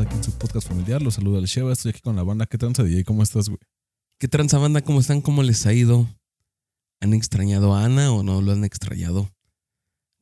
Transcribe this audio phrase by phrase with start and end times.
[0.00, 1.02] aquí en su podcast familiar.
[1.02, 1.72] Los saluda el Sheva.
[1.72, 2.46] Estoy aquí con la banda.
[2.46, 3.04] ¿Qué tranza, DJ?
[3.04, 3.58] ¿Cómo estás, güey?
[4.18, 4.82] ¿Qué tranza banda?
[4.82, 5.20] ¿Cómo están?
[5.20, 6.08] ¿Cómo les ha ido?
[7.00, 9.30] ¿Han extrañado a Ana o no lo han extrañado?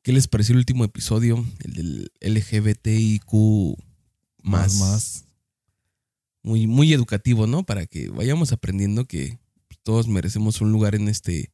[0.02, 1.44] ¿Qué les pareció el último episodio?
[1.60, 3.32] El del LGBTIQ
[4.42, 4.74] más.
[4.80, 5.24] más.
[6.42, 7.64] Muy, muy educativo, ¿no?
[7.64, 9.38] Para que vayamos aprendiendo que
[9.82, 11.52] todos merecemos un lugar en este,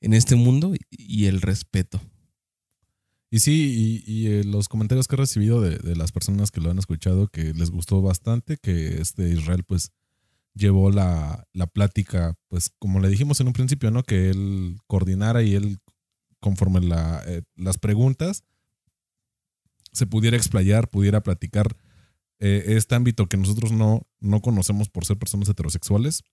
[0.00, 2.00] en este mundo y, el respeto.
[3.30, 6.78] Y sí, y, eh, los comentarios que he recibido de, las personas que lo han
[6.78, 9.92] escuchado, que les gustó bastante, que este Israel, pues,
[10.54, 14.02] llevó la, la plática, pues, como le dijimos en un principio, ¿no?
[14.02, 15.78] Que él coordinara y él,
[16.40, 16.80] conforme
[17.26, 18.44] eh, las preguntas,
[19.92, 21.76] se pudiera explayar, pudiera platicar
[22.44, 26.24] eh, este ámbito que nosotros no, no conocemos por ser personas heterosexuales,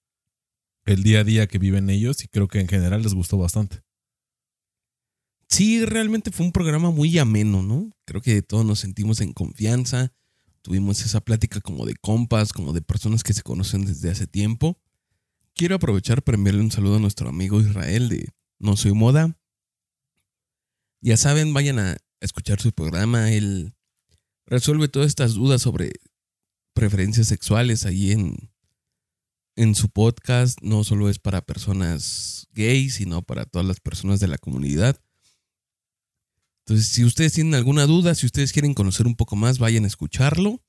[0.85, 3.83] el día a día que viven ellos, y creo que en general les gustó bastante.
[5.47, 7.91] Sí, realmente fue un programa muy ameno, ¿no?
[8.05, 10.11] Creo que todos nos sentimos en confianza.
[10.63, 14.79] Tuvimos esa plática como de compas, como de personas que se conocen desde hace tiempo.
[15.53, 19.37] Quiero aprovechar para enviarle un saludo a nuestro amigo Israel de No Soy Moda.
[21.01, 23.31] Ya saben, vayan a escuchar su programa.
[23.31, 23.75] Él
[24.49, 25.93] resuelve todas estas dudas sobre
[26.73, 28.51] preferencias sexuales ahí en,
[29.55, 30.59] en su podcast.
[30.61, 34.99] No solo es para personas gays, sino para todas las personas de la comunidad.
[36.65, 39.87] Entonces, si ustedes tienen alguna duda, si ustedes quieren conocer un poco más, vayan a
[39.87, 40.61] escucharlo.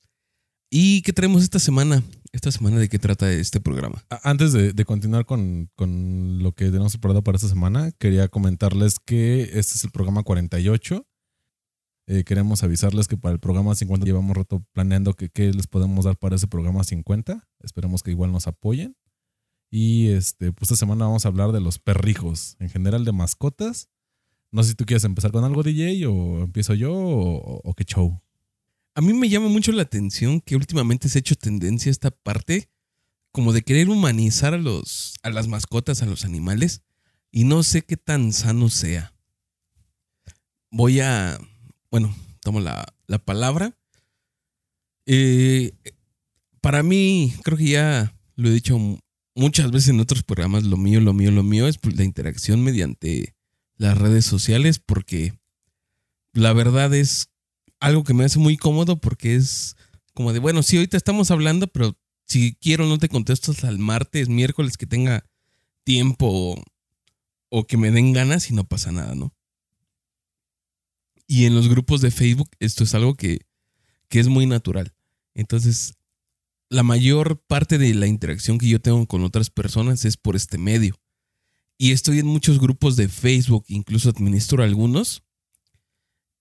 [0.71, 2.01] ¿Y qué traemos esta semana?
[2.31, 4.05] Esta semana de qué trata este programa.
[4.23, 8.95] Antes de, de continuar con, con, lo que tenemos preparado para esta semana, quería comentarles
[8.99, 11.05] que este es el programa 48.
[12.07, 16.05] Eh, queremos avisarles que para el programa 50 llevamos rato planeando que, qué les podemos
[16.05, 17.47] dar para ese programa 50.
[17.59, 18.95] Esperemos que igual nos apoyen.
[19.69, 23.89] Y este, pues esta semana vamos a hablar de los perrijos, en general de mascotas.
[24.51, 28.21] No sé si tú quieres empezar con algo, DJ, o empiezo yo, o, qué show.
[28.95, 32.69] A mí me llama mucho la atención que últimamente se ha hecho tendencia esta parte
[33.31, 36.81] como de querer humanizar a, los, a las mascotas, a los animales,
[37.31, 39.13] y no sé qué tan sano sea.
[40.69, 41.39] Voy a,
[41.91, 43.77] bueno, tomo la, la palabra.
[45.05, 45.73] Eh,
[46.61, 48.79] para mí, creo que ya lo he dicho
[49.35, 53.35] muchas veces en otros programas, lo mío, lo mío, lo mío es la interacción mediante
[53.75, 55.33] las redes sociales porque
[56.33, 57.29] la verdad es
[57.79, 59.75] algo que me hace muy cómodo porque es
[60.13, 63.79] como de, bueno, sí, ahorita estamos hablando, pero si quiero no te contesto hasta el
[63.79, 65.25] martes, miércoles que tenga
[65.83, 66.63] tiempo o,
[67.49, 69.33] o que me den ganas y no pasa nada, ¿no?
[71.31, 73.45] Y en los grupos de Facebook esto es algo que,
[74.09, 74.93] que es muy natural.
[75.33, 75.93] Entonces,
[76.67, 80.57] la mayor parte de la interacción que yo tengo con otras personas es por este
[80.57, 80.99] medio.
[81.77, 85.23] Y estoy en muchos grupos de Facebook, incluso administro algunos.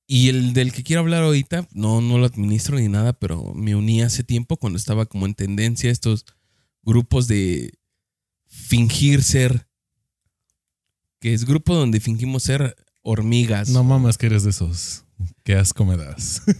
[0.09, 3.77] Y el del que quiero hablar ahorita, no, no lo administro ni nada, pero me
[3.77, 6.25] uní hace tiempo cuando estaba como en tendencia a estos
[6.83, 7.79] grupos de
[8.45, 9.69] fingir ser.
[11.21, 13.71] Que es grupo donde fingimos ser hormigas.
[13.71, 15.05] No mames que eres de esos.
[15.44, 16.43] Qué asco me das.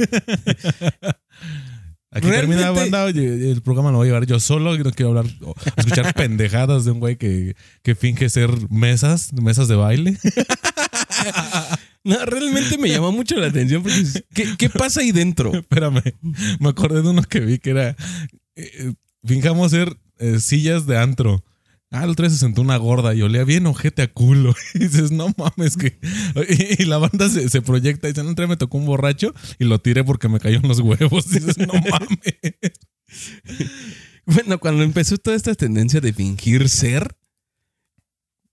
[2.13, 4.91] Aquí Realmente, termina la banda, oye, el programa lo voy a llevar yo solo, no
[4.91, 5.27] quiero hablar,
[5.77, 10.19] escuchar pendejadas de un güey que, que finge ser mesas, mesas de baile.
[12.03, 14.03] No, realmente me llamó mucho la atención porque
[14.33, 15.53] ¿qué, qué pasa ahí dentro?
[15.53, 16.03] Espérame,
[16.59, 17.95] me acordé de uno que vi que era,
[18.57, 21.45] eh, fingamos ser eh, sillas de antro.
[21.93, 24.55] Ah, el otro día se sentó una gorda y olía bien ojete a culo.
[24.75, 25.99] Y dices, no mames, que.
[26.79, 29.81] Y, la banda se, se, proyecta y dice, no, me tocó un borracho y lo
[29.81, 31.29] tiré porque me cayó en los huevos.
[31.31, 32.39] Dices, no mames.
[34.25, 37.17] bueno, cuando empezó toda esta tendencia de fingir ser,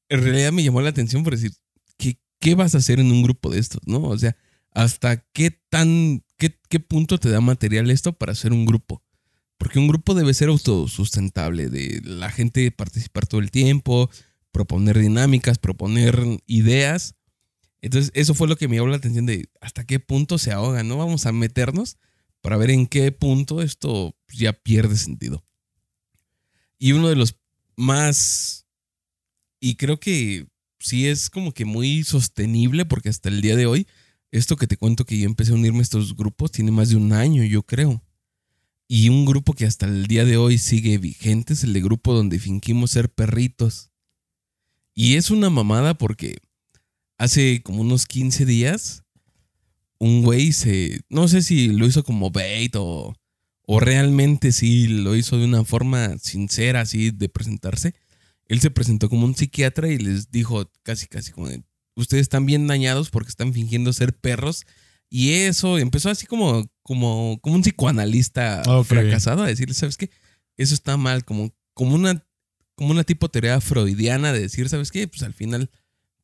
[0.10, 1.52] en realidad me llamó la atención por decir,
[1.98, 3.82] ¿qué, qué vas a hacer en un grupo de estos?
[3.86, 4.02] ¿No?
[4.02, 4.36] O sea,
[4.72, 6.24] ¿hasta qué tan.
[6.38, 9.04] Qué, qué punto te da material esto para hacer un grupo?
[9.58, 14.10] Porque un grupo debe ser autosustentable, de la gente participar todo el tiempo,
[14.52, 17.16] proponer dinámicas, proponer ideas.
[17.82, 20.84] Entonces, eso fue lo que me llamó la atención de hasta qué punto se ahoga,
[20.84, 20.98] ¿no?
[20.98, 21.98] Vamos a meternos
[22.42, 25.44] para ver en qué punto esto ya pierde sentido.
[26.80, 27.36] Y uno de los
[27.76, 28.68] más,
[29.60, 30.48] y creo que
[30.80, 33.88] sí es como que muy sostenible, porque hasta el día de hoy,
[34.32, 36.96] esto que te cuento que yo empecé a unirme a estos grupos tiene más de
[36.96, 38.04] un año, yo creo.
[38.88, 42.14] Y un grupo que hasta el día de hoy sigue vigente es el de grupo
[42.14, 43.92] donde fingimos ser perritos.
[44.94, 46.38] Y es una mamada porque
[47.18, 49.04] hace como unos 15 días
[50.00, 53.16] un güey se, no sé si lo hizo como bait o,
[53.68, 57.94] realmente sí lo hizo de una forma sincera, así de presentarse.
[58.46, 61.64] Él se presentó como un psiquiatra y les dijo casi, casi como de,
[61.96, 64.66] ustedes están bien dañados porque están fingiendo ser perros.
[65.10, 70.10] Y eso empezó así como, como, como un psicoanalista fracasado a decirle, ¿sabes qué?
[70.58, 72.24] Eso está mal, como, como una
[72.76, 75.08] como una tipo teoría freudiana de decir, ¿sabes qué?
[75.08, 75.72] Pues al final,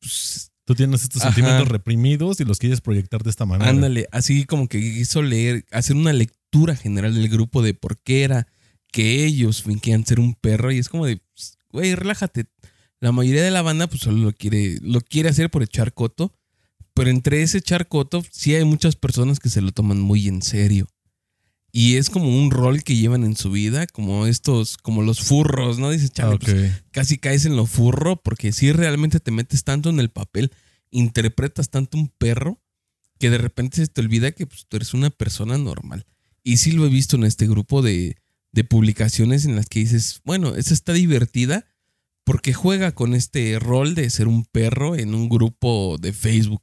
[0.00, 1.34] pues, Tú tienes estos Ajá.
[1.34, 3.68] sentimientos reprimidos y los quieres proyectar de esta manera.
[3.68, 8.22] ándale, así como que quiso leer, hacer una lectura general del grupo de por qué
[8.22, 8.46] era
[8.90, 12.46] que ellos fingían ser un perro y es como de, pues, güey, relájate.
[13.00, 16.32] La mayoría de la banda pues solo lo quiere, lo quiere hacer por echar coto,
[16.94, 20.42] pero entre ese echar coto sí hay muchas personas que se lo toman muy en
[20.42, 20.86] serio.
[21.72, 25.80] Y es como un rol que llevan en su vida, como estos, como los furros,
[25.80, 25.88] ¿no?
[26.18, 26.44] Ah, ok.
[26.44, 30.52] pues, casi caes en lo furro porque si realmente te metes tanto en el papel,
[30.92, 32.62] interpretas tanto un perro
[33.18, 36.06] que de repente se te olvida que pues, tú eres una persona normal.
[36.44, 38.18] Y sí lo he visto en este grupo de,
[38.52, 41.66] de publicaciones en las que dices, bueno, esa está divertida
[42.22, 46.62] porque juega con este rol de ser un perro en un grupo de Facebook.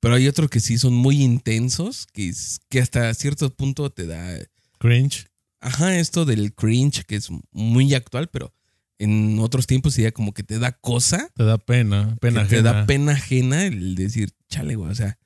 [0.00, 4.06] Pero hay otros que sí son muy intensos, que, es- que hasta cierto punto te
[4.06, 4.38] da
[4.78, 5.26] Cringe.
[5.60, 8.54] Ajá, esto del cringe, que es muy actual, pero
[8.98, 12.16] en otros tiempos sería como que te da cosa, Te da pena.
[12.20, 12.72] Pena que te ajena.
[12.72, 14.90] da pena ajena el decir, chale, güey.
[14.90, 15.18] O sea,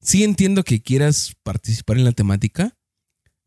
[0.00, 2.76] sí entiendo que quieras participar en la temática,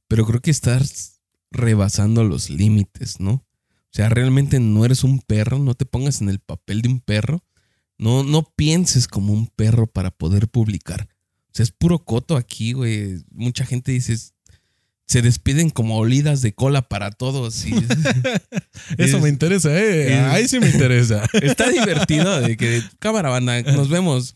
[0.07, 1.19] pero creo que estás
[1.51, 3.31] rebasando los límites, ¿no?
[3.33, 7.01] O sea, realmente no eres un perro, no te pongas en el papel de un
[7.01, 7.43] perro,
[8.01, 11.07] no, no pienses como un perro para poder publicar.
[11.47, 13.23] O sea, es puro coto aquí, güey.
[13.31, 14.17] Mucha gente dice,
[15.05, 17.65] se despiden como olidas de cola para todos.
[17.65, 17.73] y-
[18.97, 20.13] Eso es- me interesa, ¿eh?
[20.13, 21.23] es- Ahí sí me interesa.
[21.41, 24.33] Está divertido de que, cámara banda, nos vemos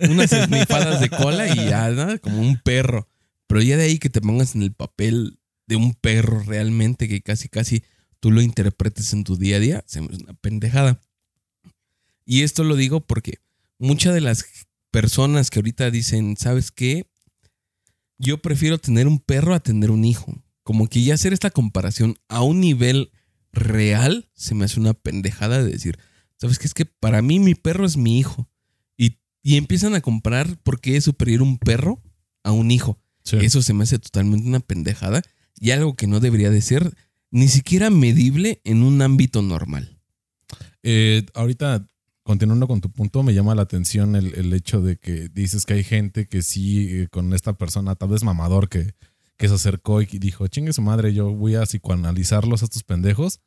[0.00, 2.18] unas esnifadas de cola y ya, ¿no?
[2.20, 3.08] Como un perro.
[3.48, 7.20] Pero ya de ahí que te pongas en el papel de un perro realmente, que
[7.22, 7.82] casi, casi
[8.20, 11.00] tú lo interpretes en tu día a día, se me hace una pendejada.
[12.26, 13.38] Y esto lo digo porque
[13.78, 14.44] muchas de las
[14.90, 17.06] personas que ahorita dicen, ¿sabes qué?
[18.18, 20.42] Yo prefiero tener un perro a tener un hijo.
[20.64, 23.12] Como que ya hacer esta comparación a un nivel
[23.52, 25.98] real se me hace una pendejada de decir,
[26.36, 26.66] ¿sabes qué?
[26.66, 28.50] Es que para mí mi perro es mi hijo.
[28.96, 32.02] Y, y empiezan a comparar por qué es superior un perro
[32.42, 33.00] a un hijo.
[33.22, 33.36] Sí.
[33.40, 35.22] Eso se me hace totalmente una pendejada
[35.58, 36.92] y algo que no debería de ser
[37.30, 40.00] ni siquiera medible en un ámbito normal.
[40.82, 41.88] Eh, ahorita,
[42.26, 45.74] continuando con tu punto, me llama la atención el, el hecho de que dices que
[45.74, 48.94] hay gente que sí, con esta persona, tal vez mamador, que,
[49.36, 53.40] que se acercó y dijo, chingue su madre, yo voy a psicoanalizarlos a estos pendejos.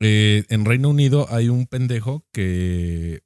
[0.00, 3.20] Eh, en Reino Unido hay un pendejo que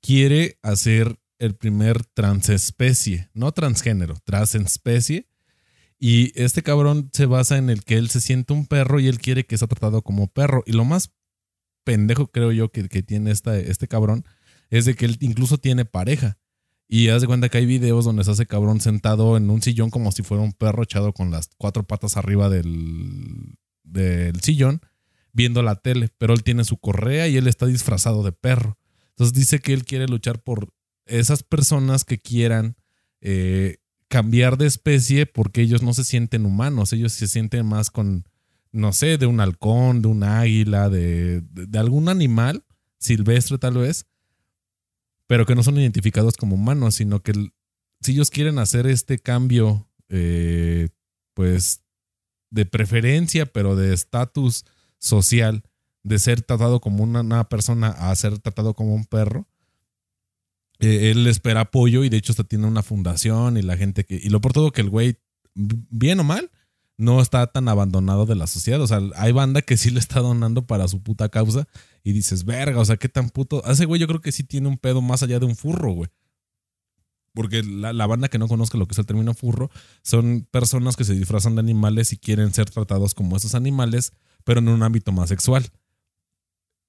[0.00, 5.28] quiere hacer el primer transespecie, no transgénero, transespecie.
[5.96, 9.20] Y este cabrón se basa en el que él se siente un perro y él
[9.20, 10.64] quiere que sea tratado como perro.
[10.66, 11.12] Y lo más
[11.84, 14.24] pendejo, creo yo, que, que tiene este cabrón
[14.70, 16.38] es de que él incluso tiene pareja.
[16.88, 19.90] Y haz de cuenta que hay videos donde se hace cabrón sentado en un sillón
[19.90, 24.80] como si fuera un perro echado con las cuatro patas arriba del, del sillón,
[25.32, 26.08] viendo la tele.
[26.18, 28.76] Pero él tiene su correa y él está disfrazado de perro.
[29.10, 30.72] Entonces dice que él quiere luchar por
[31.06, 32.76] esas personas que quieran
[33.20, 33.76] eh,
[34.08, 38.24] cambiar de especie porque ellos no se sienten humanos, ellos se sienten más con,
[38.72, 42.64] no sé, de un halcón, de un águila, de, de, algún animal
[42.98, 44.06] silvestre tal vez,
[45.26, 47.32] pero que no son identificados como humanos, sino que
[48.00, 50.88] si ellos quieren hacer este cambio, eh,
[51.34, 51.82] pues,
[52.50, 54.64] de preferencia, pero de estatus
[54.98, 55.62] social,
[56.02, 59.46] de ser tratado como una, una persona a ser tratado como un perro,
[60.80, 64.14] eh, él espera apoyo y de hecho hasta tiene una fundación y la gente que...
[64.16, 65.16] Y lo por todo que el güey,
[65.54, 66.50] bien o mal,
[67.00, 68.80] no está tan abandonado de la sociedad.
[68.80, 71.66] O sea, hay banda que sí le está donando para su puta causa
[72.04, 73.64] y dices, verga, o sea, qué tan puto...
[73.64, 76.10] Ese güey yo creo que sí tiene un pedo más allá de un furro, güey.
[77.32, 79.70] Porque la, la banda que no conozca lo que es el término furro
[80.02, 84.12] son personas que se disfrazan de animales y quieren ser tratados como esos animales,
[84.44, 85.70] pero en un ámbito más sexual.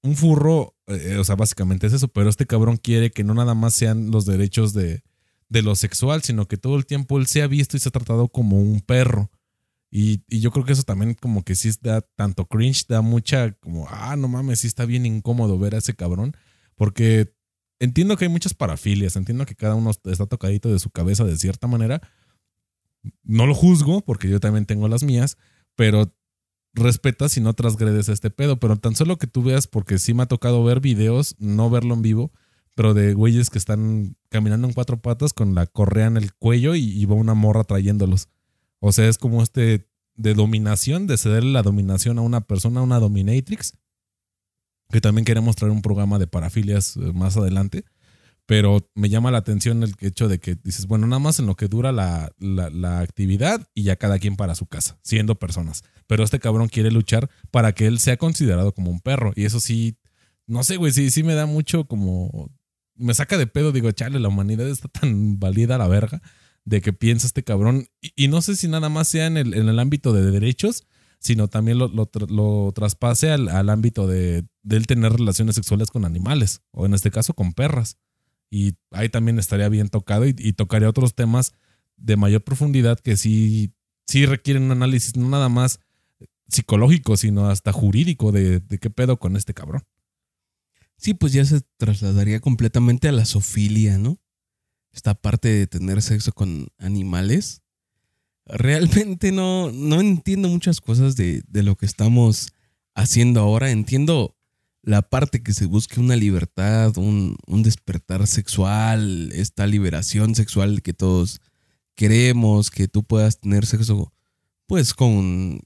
[0.02, 3.54] Un furro, eh, o sea, básicamente es eso, pero este cabrón quiere que no nada
[3.54, 5.04] más sean los derechos de,
[5.48, 7.92] de lo sexual, sino que todo el tiempo él se ha visto y se ha
[7.92, 9.30] tratado como un perro.
[9.94, 13.86] Y, yo creo que eso también como que sí da tanto cringe, da mucha como,
[13.90, 16.34] ah, no mames, sí está bien incómodo ver a ese cabrón,
[16.76, 17.34] porque
[17.78, 21.36] entiendo que hay muchas parafilias, entiendo que cada uno está tocadito de su cabeza de
[21.36, 22.00] cierta manera.
[23.22, 25.36] No lo juzgo, porque yo también tengo las mías,
[25.76, 26.10] pero
[26.72, 28.58] respetas y no transgredes este pedo.
[28.58, 31.92] Pero tan solo que tú veas, porque sí me ha tocado ver videos, no verlo
[31.92, 32.32] en vivo,
[32.74, 36.74] pero de güeyes que están caminando en cuatro patas con la correa en el cuello
[36.76, 38.28] y, y va una morra trayéndolos.
[38.84, 42.82] O sea, es como este de dominación, de cederle la dominación a una persona, a
[42.82, 43.78] una dominatrix,
[44.90, 47.84] que también queremos traer un programa de parafilias eh, más adelante,
[48.44, 51.54] pero me llama la atención el hecho de que dices, bueno, nada más en lo
[51.54, 56.24] que dura la, la, actividad y ya cada quien para su casa, siendo personas, pero
[56.24, 59.96] este cabrón quiere luchar para que él sea considerado como un perro, y eso sí,
[60.48, 62.50] no sé, güey, sí, sí me da mucho como,
[62.96, 66.20] me saca de pedo, digo, chale, la humanidad está tan válida a la verga
[66.64, 67.88] de que piensa este cabrón.
[68.00, 70.86] Y, no sé si nada más sea en el, en el ámbito de derechos,
[71.18, 76.04] sino también lo, lo, traspase al, al, ámbito de, de él tener relaciones sexuales con
[76.04, 77.96] animales, o en este caso con perras.
[78.50, 81.54] Y ahí también estaría bien tocado y, y tocaría otros temas
[81.96, 83.72] de mayor profundidad que sí,
[84.06, 85.80] sí requieren un análisis no nada más
[86.48, 89.84] psicológico, sino hasta jurídico de, de qué pedo con este cabrón.
[90.96, 94.20] Sí, pues ya se trasladaría completamente a la sofilia, ¿no?
[94.92, 97.62] Esta parte de tener sexo con animales.
[98.44, 102.52] Realmente no, no entiendo muchas cosas de, lo que estamos
[102.94, 103.70] haciendo ahora.
[103.70, 104.36] Entiendo
[104.82, 111.40] la parte que se busque una libertad, un, despertar sexual, esta liberación sexual que todos
[111.94, 114.12] queremos, que tú puedas tener sexo
[114.66, 115.60] pues con,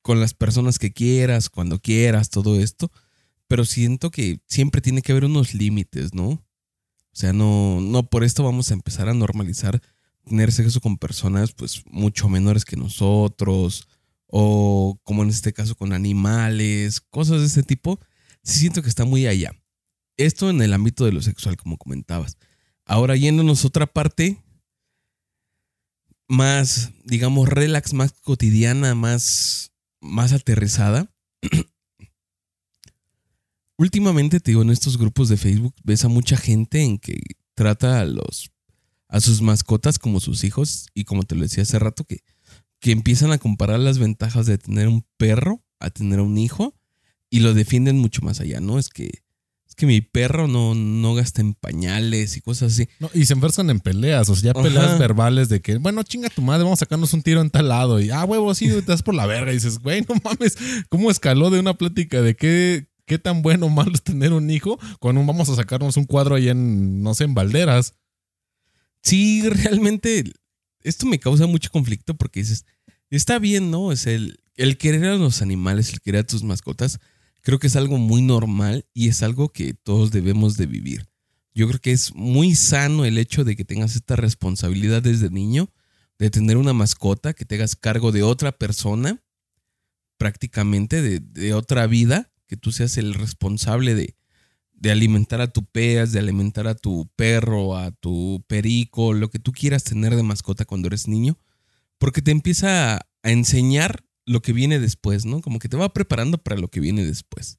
[0.00, 2.90] con las personas que quieras, cuando quieras, todo esto.
[3.46, 6.42] Pero siento que siempre tiene que haber unos límites, ¿no?
[7.12, 9.82] O sea, no, no por esto vamos a empezar a normalizar
[10.24, 13.88] tener sexo con personas pues mucho menores que nosotros
[14.26, 18.00] o como en este caso con animales, cosas de ese tipo.
[18.42, 19.52] Sí siento que está muy allá.
[20.16, 22.38] Esto en el ámbito de lo sexual, como comentabas.
[22.86, 24.42] Ahora yéndonos a otra parte
[26.28, 31.11] más, digamos, relax, más cotidiana, más, más aterrizada.
[33.76, 37.20] Últimamente te digo, en estos grupos de Facebook ves a mucha gente en que
[37.54, 38.50] trata a los
[39.08, 42.24] a sus mascotas como sus hijos y como te lo decía hace rato que,
[42.80, 46.74] que empiezan a comparar las ventajas de tener un perro a tener un hijo
[47.28, 48.78] y lo defienden mucho más allá, ¿no?
[48.78, 49.22] Es que
[49.72, 52.88] es que mi perro no, no gasta en pañales y cosas así.
[53.14, 56.42] y se enferzan en peleas, o sea, ya peleas verbales de que, bueno, chinga tu
[56.42, 57.98] madre, vamos a sacarnos un tiro en tal lado.
[57.98, 59.50] Y, ah, huevo, sí, te das por la verga.
[59.50, 60.58] Y dices, güey, no mames,
[60.90, 64.48] ¿cómo escaló de una plática de qué, qué tan bueno o malo es tener un
[64.50, 67.92] hijo cuando vamos a sacarnos un cuadro ahí en, no sé, en Valderas.
[69.02, 70.32] Sí, realmente
[70.80, 72.64] esto me causa mucho conflicto porque dices,
[73.10, 73.92] está bien, ¿no?
[73.92, 77.00] Es el, el querer a los animales, el querer a tus mascotas,
[77.42, 81.06] creo que es algo muy normal y es algo que todos debemos de vivir.
[81.54, 85.70] Yo creo que es muy sano el hecho de que tengas esta responsabilidad desde niño,
[86.18, 89.22] de tener una mascota, que te hagas cargo de otra persona,
[90.16, 94.14] prácticamente de, de otra vida, que tú seas el responsable de,
[94.74, 99.38] de alimentar a tu pez, de alimentar a tu perro, a tu perico, lo que
[99.38, 101.38] tú quieras tener de mascota cuando eres niño,
[101.96, 105.40] porque te empieza a, enseñar lo que viene después, ¿no?
[105.40, 107.58] Como que te va preparando para lo que viene después.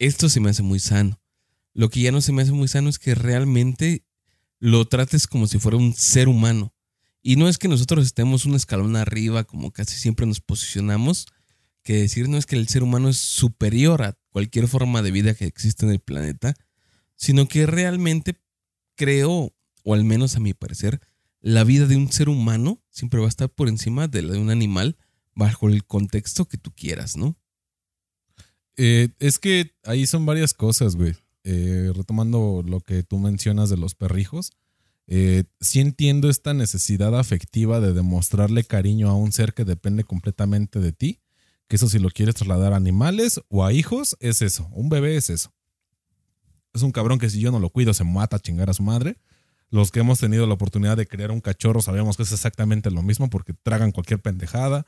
[0.00, 1.20] Esto se me hace muy sano.
[1.72, 4.04] Lo que ya no se me hace muy sano es que realmente
[4.58, 6.74] lo trates como si fuera un ser humano.
[7.22, 11.28] Y no es que nosotros estemos un escalón arriba, como casi siempre nos posicionamos,
[11.82, 15.34] que decir no es que el ser humano es superior a cualquier forma de vida
[15.34, 16.54] que existe en el planeta,
[17.16, 18.40] sino que realmente
[18.94, 21.00] creo, o al menos a mi parecer,
[21.40, 24.38] la vida de un ser humano siempre va a estar por encima de la de
[24.38, 24.96] un animal
[25.34, 27.36] bajo el contexto que tú quieras, ¿no?
[28.76, 31.14] Eh, es que ahí son varias cosas, güey.
[31.44, 34.52] Eh, retomando lo que tú mencionas de los perrijos,
[35.08, 40.78] eh, sí entiendo esta necesidad afectiva de demostrarle cariño a un ser que depende completamente
[40.78, 41.21] de ti
[41.72, 44.68] que eso si lo quieres trasladar a animales o a hijos, es eso.
[44.72, 45.54] Un bebé es eso.
[46.74, 48.82] Es un cabrón que si yo no lo cuido se mata a chingar a su
[48.82, 49.16] madre.
[49.70, 53.00] Los que hemos tenido la oportunidad de criar un cachorro sabemos que es exactamente lo
[53.00, 54.84] mismo porque tragan cualquier pendejada.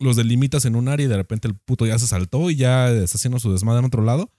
[0.00, 2.90] Los delimitas en un área y de repente el puto ya se saltó y ya
[2.90, 4.32] está haciendo su desmadre en otro lado.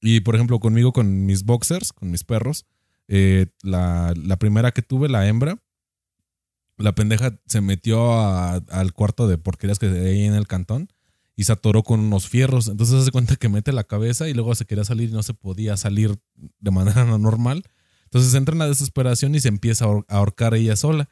[0.00, 2.64] Y por ejemplo, conmigo, con mis boxers, con mis perros,
[3.06, 5.62] eh, la, la primera que tuve, la hembra,
[6.78, 10.88] la pendeja se metió al cuarto de porquerías que hay en el cantón
[11.36, 12.68] y se atoró con unos fierros.
[12.68, 15.22] Entonces se hace cuenta que mete la cabeza y luego se quería salir y no
[15.22, 17.64] se podía salir de manera normal.
[18.04, 21.08] Entonces entra en la desesperación y se empieza a ahorcar ella sola.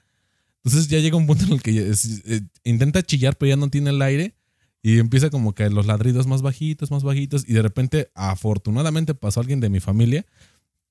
[0.65, 3.91] Entonces ya llega un punto en el que eh, intenta chillar, pero ya no tiene
[3.91, 4.35] el aire.
[4.83, 7.45] Y empieza como que los ladridos más bajitos, más bajitos.
[7.47, 10.27] Y de repente, afortunadamente, pasó alguien de mi familia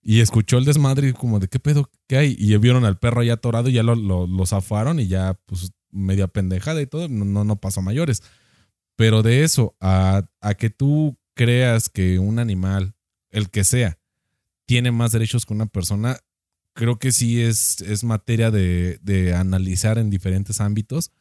[0.08, 2.36] y escuchó el desmadre y como de qué pedo, qué hay.
[2.38, 6.28] Y vieron al perro ya atorado y ya lo, lo, zafaron y ya pues media
[6.28, 8.22] pendejada y todo, no, no pasó mayores.
[8.96, 12.94] Pero de eso a, a, que tú creas que un animal,
[13.32, 13.98] el que sea,
[14.68, 16.20] tiene más derechos que una persona,
[16.74, 21.12] creo que sí es, es materia de, de analizar en diferentes ámbitos.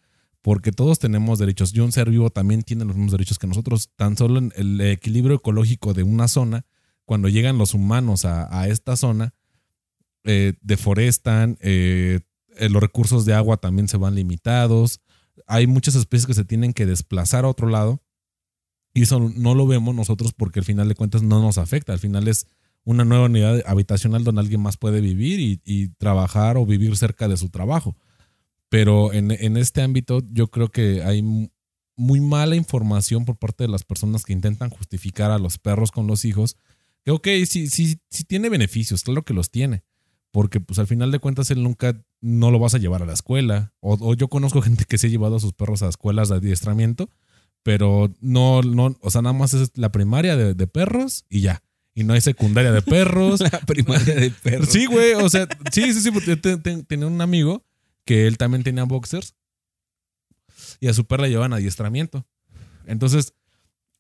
[0.42, 1.74] porque todos tenemos derechos.
[1.74, 3.88] Y un ser vivo también tiene los mismos derechos que nosotros.
[3.96, 6.66] Tan solo en el equilibrio ecológico de una zona,
[7.04, 9.34] cuando llegan los humanos a, esta zona,
[10.24, 12.20] eh, deforestan, eh,
[12.56, 15.00] eh, los recursos de agua también se van limitados.
[15.46, 18.02] Hay muchas especies que se tienen que desplazar a otro lado.
[18.94, 21.92] Y eso no lo vemos nosotros porque al final de cuentas no nos afecta.
[21.92, 22.46] Al final es
[22.84, 27.36] una nueva unidad habitacional donde alguien más puede vivir y trabajar o vivir cerca de
[27.36, 27.96] su trabajo.
[28.74, 31.22] Pero en, este ámbito yo creo que hay
[31.94, 36.08] muy mala información por parte de las personas que intentan justificar a los perros con
[36.08, 36.56] los hijos.
[37.04, 39.84] Que ok, sí, sí, sí tiene beneficios, claro que los tiene.
[40.30, 43.12] Porque pues al final de cuentas él nunca no lo vas a llevar a la
[43.12, 43.72] escuela.
[43.80, 47.08] O, yo conozco gente que se ha llevado a sus perros a escuelas de adiestramiento,
[47.62, 51.62] pero no, no, o sea, nada más es la primaria de, perros y ya.
[51.94, 53.40] Y no hay secundaria de perros.
[53.52, 54.70] la primaria de perros.
[54.70, 57.64] Sí, güey, o sea, sí, sí, sí, porque yo tenía un amigo
[58.04, 59.34] que él también tenía boxers
[60.80, 62.26] y a su perra la llevaban a adiestramiento.
[62.86, 63.34] Entonces,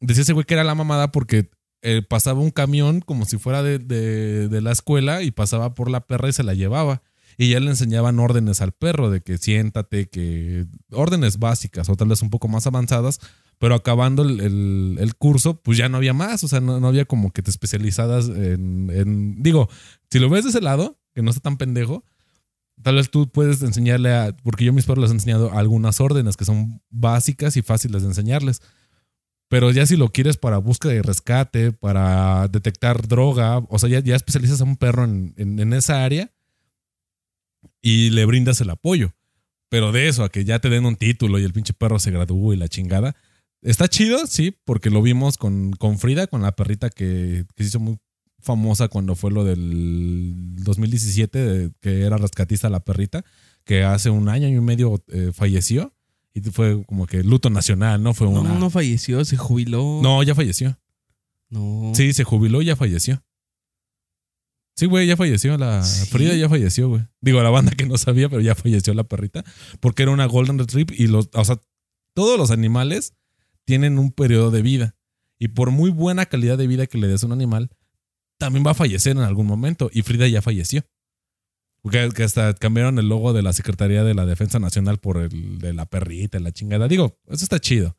[0.00, 1.50] decía ese güey que era la mamada porque
[1.84, 6.06] eh, pasaba un camión como si fuera de, de, la escuela y pasaba por la
[6.06, 7.02] perra y se la llevaba.
[7.36, 12.08] Y ya le enseñaban órdenes al perro de que siéntate, que órdenes básicas o tal
[12.08, 13.20] vez un poco más avanzadas,
[13.58, 17.04] pero acabando el, el, curso, pues ya no había más, o sea, no, no había
[17.04, 19.68] como que te especializadas en, en, digo,
[20.10, 22.04] si lo ves de ese lado, que no está tan pendejo,
[22.82, 26.00] Tal vez tú puedes enseñarle a, porque yo a mis perros les he enseñado algunas
[26.00, 28.62] órdenes que son básicas y fáciles de enseñarles.
[29.54, 34.00] Pero ya si lo quieres para búsqueda y rescate, para detectar droga, o sea, ya,
[34.00, 36.32] ya especializas a un perro en, en, esa área
[37.80, 39.14] y le brindas el apoyo.
[39.68, 42.10] Pero de eso, a que ya te den un título y el pinche perro se
[42.10, 43.14] gradúe y la chingada,
[43.62, 47.68] está chido, sí, porque lo vimos con, con Frida, con la perrita que, que se
[47.68, 48.00] hizo muy
[48.40, 53.24] famosa cuando fue lo del 2017, que era rescatista la perrita,
[53.62, 55.94] que hace un año y medio eh, falleció.
[56.34, 58.12] Y fue como que luto nacional, ¿no?
[58.12, 58.42] Fue una...
[58.48, 60.00] No, no falleció, se jubiló.
[60.02, 60.76] No, ya falleció.
[61.48, 61.92] No.
[61.94, 63.22] Sí, se jubiló y ya falleció.
[64.76, 65.56] Sí, güey, ya falleció.
[65.56, 67.02] La Frida ya falleció, güey.
[67.20, 69.44] Digo, la banda que no sabía, pero ya falleció la perrita.
[69.78, 71.60] Porque era una Golden Retriever y los, o sea,
[72.14, 73.14] todos los animales
[73.64, 74.96] tienen un periodo de vida.
[75.38, 77.70] Y por muy buena calidad de vida que le des a un animal,
[78.38, 79.88] también va a fallecer en algún momento.
[79.92, 80.82] Y Frida ya falleció.
[81.90, 85.74] Que hasta cambiaron el logo de la Secretaría de la Defensa Nacional por el de
[85.74, 86.88] la perrita, la chingada.
[86.88, 87.96] Digo, eso está chido.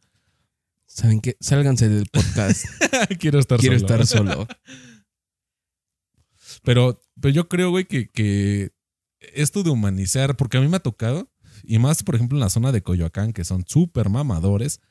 [0.88, 1.38] ¿Saben qué?
[1.39, 2.65] Sálganse del podcast.
[3.19, 4.48] Quiero estar Quiero estar solo.
[6.63, 8.71] pero, pero yo creo, güey, que, que
[9.19, 11.30] esto de humanizar, porque a mí me ha tocado,
[11.63, 14.82] y más, por ejemplo, en la zona de Coyoacán, que son súper mamadores,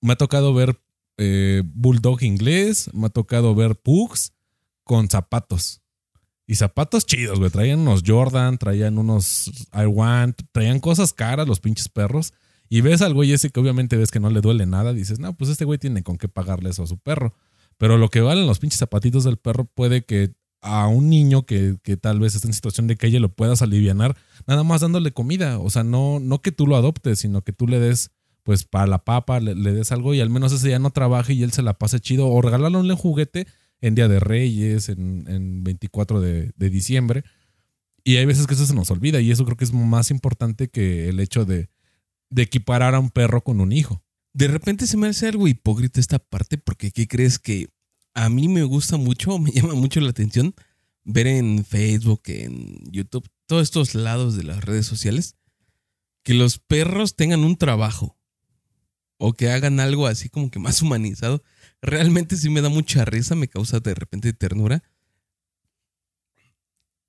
[0.00, 0.80] me ha tocado ver
[1.16, 4.32] eh, bulldog inglés, me ha tocado ver pugs
[4.84, 5.82] con zapatos.
[6.48, 7.50] Y zapatos chidos, güey.
[7.50, 12.32] Traían unos Jordan, traían unos I Want, traían cosas caras los pinches perros.
[12.70, 14.94] Y ves al güey ese que obviamente ves que no le duele nada.
[14.94, 17.34] Dices, no, pues este güey tiene con qué pagarle eso a su perro.
[17.76, 20.32] Pero lo que valen los pinches zapatitos del perro puede que
[20.62, 24.16] a un niño que, que tal vez esté en situación de calle lo puedas aliviar
[24.46, 25.58] nada más dándole comida.
[25.58, 28.10] O sea, no, no que tú lo adoptes, sino que tú le des
[28.42, 31.42] pues para la papa le, des algo y al menos ese día no trabaje y
[31.42, 33.46] él se la pase chido o regalarle un juguete
[33.80, 37.24] en Día de Reyes, en, 24 de, diciembre.
[38.04, 40.68] Y hay veces que eso se nos olvida y eso creo que es más importante
[40.68, 41.68] que el hecho de,
[42.30, 44.02] de equiparar a un perro con un hijo.
[44.32, 47.68] De repente se me hace algo hipócrita esta parte porque ¿qué crees que
[48.14, 50.54] a mí me gusta mucho, me llama mucho la atención
[51.04, 55.36] ver en Facebook, en YouTube, todos estos lados de las redes sociales,
[56.22, 58.18] que los perros tengan un trabajo
[59.16, 61.42] o que hagan algo así como que más humanizado,
[61.82, 64.82] realmente sí me da mucha risa, me causa de repente ternura.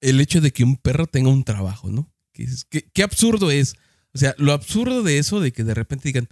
[0.01, 2.11] El hecho de que un perro tenga un trabajo, ¿no?
[2.33, 3.75] ¿Qué, absurdo es?
[4.13, 6.29] O sea, lo absurdo de eso, de que de repente digan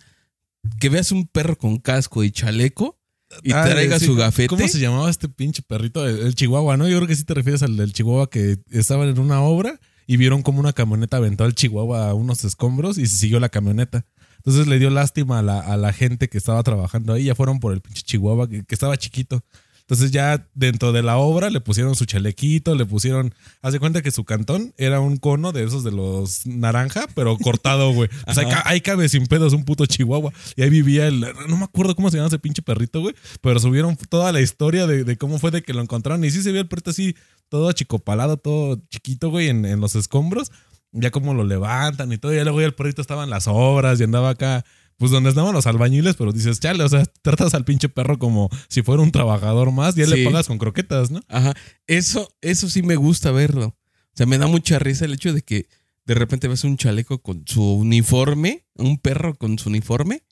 [0.80, 3.00] que veas un perro con casco y chaleco
[3.44, 4.48] y ah, traiga su gafete.
[4.48, 6.08] ¿Cómo se llamaba este pinche perrito?
[6.08, 6.88] El, chihuahua, ¿no?
[6.88, 10.16] Yo creo que sí te refieres al del chihuahua que estaban en una obra y
[10.18, 14.06] vieron como una camioneta aventó al chihuahua a unos escombros y se siguió la camioneta.
[14.38, 17.26] Entonces le dio lástima a la, a la gente que estaba trabajando ahí.
[17.26, 19.44] Ya fueron por el pinche Chihuahua que, estaba chiquito.
[19.82, 24.12] Entonces ya dentro de la obra le pusieron su chalequito, le pusieron, hace cuenta que
[24.12, 28.10] su cantón era un cono de esos de los naranja, pero cortado, güey.
[28.26, 30.34] O sea, ahí, cabe sin pedos un puto chihuahua.
[30.58, 33.62] Y ahí vivía el, no me acuerdo cómo se llama ese pinche perrito, güey, pero
[33.62, 36.24] subieron toda la historia de, cómo fue de que lo encontraron.
[36.26, 37.16] Y sí se vio el perrito así,
[37.48, 40.52] todo achicopalado, todo chiquito, güey, en, en los escombros
[40.92, 42.34] ya como lo levantan y todo.
[42.34, 44.66] Y luego ya el perrito estaba en las obras y andaba acá,
[44.98, 48.50] pues donde estaban los albañiles, pero dices, chale, o sea, tratas al pinche perro como
[48.68, 51.22] si fuera un trabajador más y él le pagas con croquetas, ¿no?
[51.28, 51.54] Ajá.
[51.86, 53.68] Eso, eso sí me gusta verlo.
[53.68, 55.68] O sea, me da mucha risa el hecho de que
[56.06, 60.24] de repente ves un chaleco con su uniforme, un perro con su uniforme,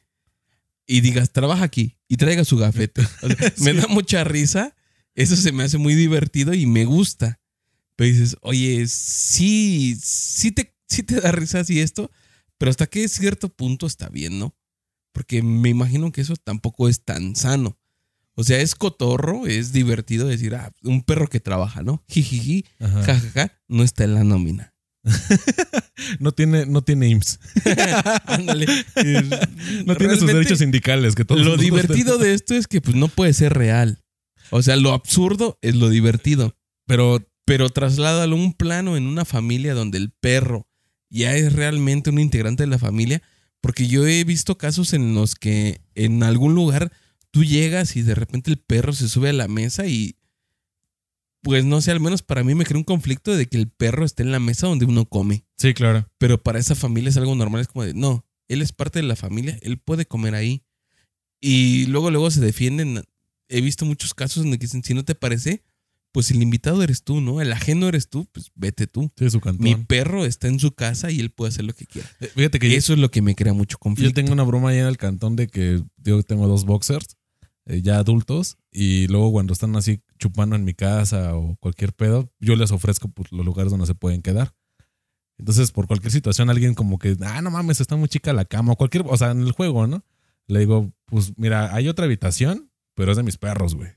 [0.87, 3.01] y digas, trabaja aquí y traiga su gafete.
[3.21, 4.75] O sea, Me da mucha risa,
[5.13, 7.39] eso se me hace muy divertido y me gusta.
[7.95, 12.11] Pero dices, oye, sí, sí te, sí te da risa así esto,
[12.57, 14.55] pero hasta que cierto punto está bien, ¿no?
[15.13, 17.77] Porque me imagino que eso tampoco es tan sano.
[18.33, 22.03] O sea, es cotorro, es divertido decir, ah, un perro que trabaja, ¿no?
[22.09, 24.73] Jijiji, jajaja, no está en la nómina.
[26.19, 27.39] No tiene, no tiene IMSS.
[28.25, 28.67] Ándale.
[29.85, 31.15] No tiene sus derechos sindicales.
[31.15, 34.03] Que todos Lo divertido de esto es que pues no puede ser real.
[34.49, 36.55] O sea, lo absurdo es lo divertido.
[36.85, 40.67] Pero Pero trasládalo a un plano en una familia donde el perro
[41.09, 43.21] ya es realmente un integrante de la familia.
[43.61, 46.91] Porque yo he visto casos en los que en algún lugar
[47.31, 50.17] tú llegas y de repente el perro se sube a la mesa y
[51.41, 54.03] pues no sé, al menos para mí me crea un conflicto de que el perro
[54.03, 55.45] esté en la mesa donde uno come.
[55.57, 56.09] sí, claro.
[56.17, 59.07] Pero para esa familia es algo normal, es como de, no, él es parte de
[59.07, 60.63] la familia, él puede comer ahí.
[61.39, 63.03] Y luego, luego se defienden.
[63.47, 65.63] He visto muchos casos en los que dicen, si no te parece,
[66.15, 67.41] pues el invitado eres tú, ¿no?
[67.41, 69.11] El ajeno eres tú, pues vete tú.
[69.17, 69.65] Sí, su cantón.
[69.65, 72.09] Mi perro está en su casa y él puede hacer lo que quiera.
[72.21, 74.13] Eh, Fíjate que yo- Eso es lo que me crea mucho yo, conflicto.
[74.13, 77.17] tengo una broma ahí en el cantón de que yo tengo dos boxers
[77.65, 82.31] eh, ya adultos y luego cuando están así chupando en mi casa o cualquier pedo,
[82.39, 84.55] yo les ofrezco pues, los lugares donde se pueden quedar.
[85.37, 88.71] Entonces, por cualquier situación, alguien como que, ah, no mames, está muy chica la cama
[88.71, 90.05] o cualquier, o sea, en el juego, ¿no?
[90.47, 93.89] Le digo, pues mira, hay otra habitación, pero es de mis perros, güey.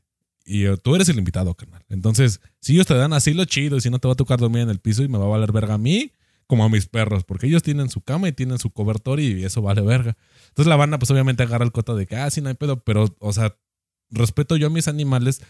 [0.48, 1.84] Y eh, tú eres el invitado, carnal.
[1.90, 4.38] Entonces, si ellos te dan así lo chido y si no te va a tocar
[4.38, 6.12] dormir en el piso y me va a valer verga a mí
[6.46, 9.60] como a mis perros, porque ellos tienen su cama y tienen su cobertor y eso
[9.60, 10.16] vale verga.
[10.48, 12.82] Entonces la banda pues obviamente agarra el cota de que, ah, sí, no hay pedo,
[12.82, 13.58] pero, o sea,
[14.08, 15.42] respeto yo a mis animales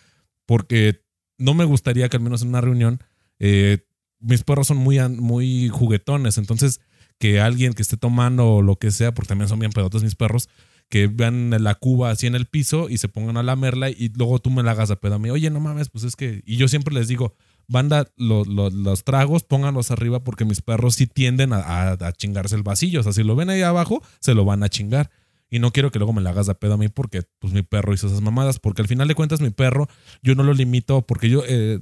[0.45, 1.05] porque
[1.39, 3.01] no me gustaría que al menos en una reunión,
[3.39, 3.87] eh,
[4.19, 6.81] mis perros son muy, muy juguetones, entonces
[7.19, 10.17] que alguien que esté tomando o lo que sea, porque también son bien pedotes mis
[10.17, 10.49] perros,
[10.89, 14.39] que vean la cuba así en el piso y se pongan a lamerla y luego
[14.39, 15.31] tú me la hagas a pedo a mí.
[15.31, 16.43] Oye, no mames, pues es que...
[16.47, 17.35] Y yo siempre les digo,
[17.67, 22.13] banda, lo- lo- los tragos, pónganlos arriba porque mis perros sí tienden a, a- a
[22.13, 23.01] chingarse el vasillo.
[23.01, 25.11] O sea, si lo ven ahí abajo, se lo van a chingar.
[25.51, 27.63] Y no quiero que luego me la hagas de pedo a mí porque pues mi
[27.63, 28.59] perro hizo esas mamadas.
[28.59, 29.89] Porque al final de cuentas mi perro,
[30.23, 31.43] yo no lo limito porque yo...
[31.47, 31.81] eh,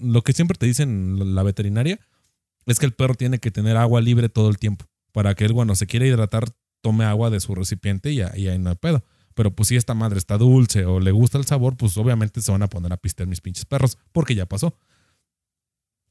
[0.00, 1.98] lo que siempre te dicen la- veterinaria
[2.66, 4.84] es que el perro tiene que tener agua libre todo el tiempo.
[5.12, 6.44] Para que él, cuando se quiere hidratar,
[6.82, 9.02] tome agua de su recipiente y, ahí- no hay pedo.
[9.34, 12.52] Pero pues si esta madre está dulce o le gusta el sabor, pues obviamente se
[12.52, 14.76] van a poner a pistear mis pinches perros, porque ya pasó.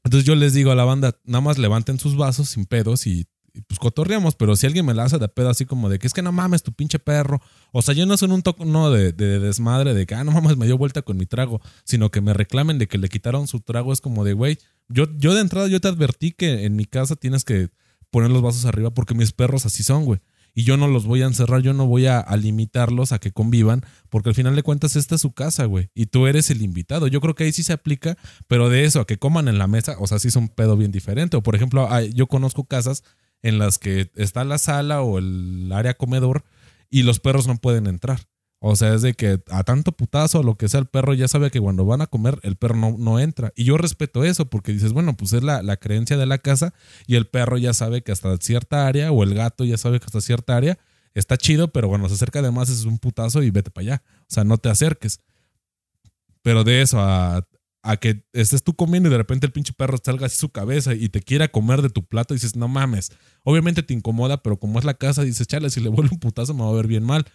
[0.04, 3.28] Entonces yo les digo a la banda, nada más levanten sus vasos sin pedos y,
[3.68, 6.12] pues cotorreamos, pero si alguien me la hace de pedo así como de que es
[6.14, 9.12] que no mames tu pinche perro, o sea, yo no soy un toque no de,
[9.12, 12.20] de desmadre de que, ah, no mames, me dio vuelta con mi trago, sino que
[12.20, 14.58] me reclamen de que le quitaron su trago, es como de, güey,
[14.88, 17.68] yo, yo de entrada yo te advertí que en mi casa tienes que
[18.10, 20.20] poner los vasos arriba porque mis perros así son, güey.
[20.54, 23.84] Y yo no los voy a encerrar, yo no voy a, limitarlos a que convivan,
[24.10, 25.88] porque al final de cuentas esta es su casa, güey.
[25.94, 27.06] Y tú eres el invitado.
[27.06, 29.66] Yo creo que ahí sí se aplica, pero de eso a que coman en la
[29.66, 31.36] mesa, o sea, sí es un pedo bien diferente.
[31.36, 33.02] O por ejemplo, yo conozco casas
[33.42, 36.44] en las que está la sala o el área comedor
[36.90, 38.20] y los perros no pueden entrar.
[38.64, 41.50] O sea, es de que a tanto putazo lo que sea, el perro ya sabe
[41.50, 43.52] que cuando van a comer, el perro no, no entra.
[43.56, 46.72] Y yo respeto eso porque dices, bueno, pues es la, la creencia de la casa
[47.08, 50.06] y el perro ya sabe que hasta cierta área o el gato ya sabe que
[50.06, 50.78] hasta cierta área
[51.12, 54.02] está chido, pero cuando se acerca de más es un putazo y vete para allá.
[54.20, 55.18] O sea, no te acerques.
[56.42, 57.44] Pero de eso a,
[57.82, 60.94] a que estés tú comiendo y de repente el pinche perro salga así su cabeza
[60.94, 63.10] y te quiera comer de tu plato y dices, no mames.
[63.42, 66.54] Obviamente te incomoda, pero como es la casa, dices, chale, si le vuelve un putazo
[66.54, 67.26] me va a ver bien mal.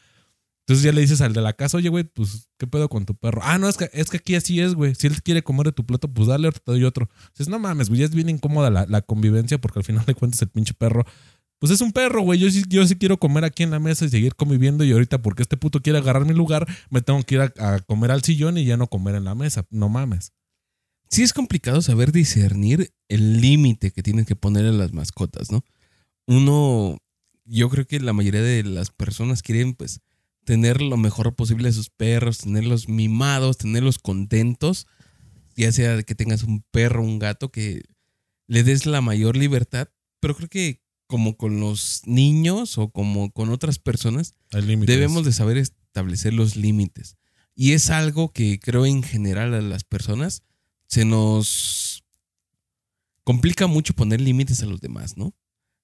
[0.68, 3.16] Entonces ya le dices al de la casa, oye, güey, pues, ¿qué pedo con tu
[3.16, 3.40] perro?
[3.42, 4.96] Ah, no, es que, es que aquí así es, güey.
[4.96, 7.10] Si él quiere comer de tu plato, pues dale otro, te doy otro.
[7.32, 10.14] Dices, no mames, güey, ya es bien incómoda la, la convivencia porque al final de
[10.14, 11.06] cuentas el pinche perro,
[11.60, 12.40] pues es un perro, güey.
[12.40, 15.22] Yo sí, yo sí quiero comer aquí en la mesa y seguir conviviendo y ahorita
[15.22, 18.58] porque este puto quiere agarrar mi lugar, me tengo que ir a, comer al sillón
[18.58, 19.66] y ya no comer en la mesa.
[19.70, 20.34] No mames.
[21.10, 25.64] Sí es complicado saber discernir el límite que tienen que poner a las mascotas, ¿no?
[26.28, 26.98] Uno,
[27.46, 30.02] yo creo que la mayoría de las personas quieren, pues,
[30.48, 34.88] tener lo mejor posible a sus perros, tenerlos mimados, tenerlos contentos,
[35.58, 37.84] ya sea que tengas un perro, un gato, que
[38.48, 39.90] le des la mayor libertad,
[40.22, 45.58] pero creo que como con los niños o como con otras personas, debemos de saber
[45.58, 47.18] establecer los límites.
[47.54, 50.44] Y es algo que creo en general a las personas
[50.88, 52.06] se nos
[53.26, 55.36] complica mucho poner límites a los demás, ¿no?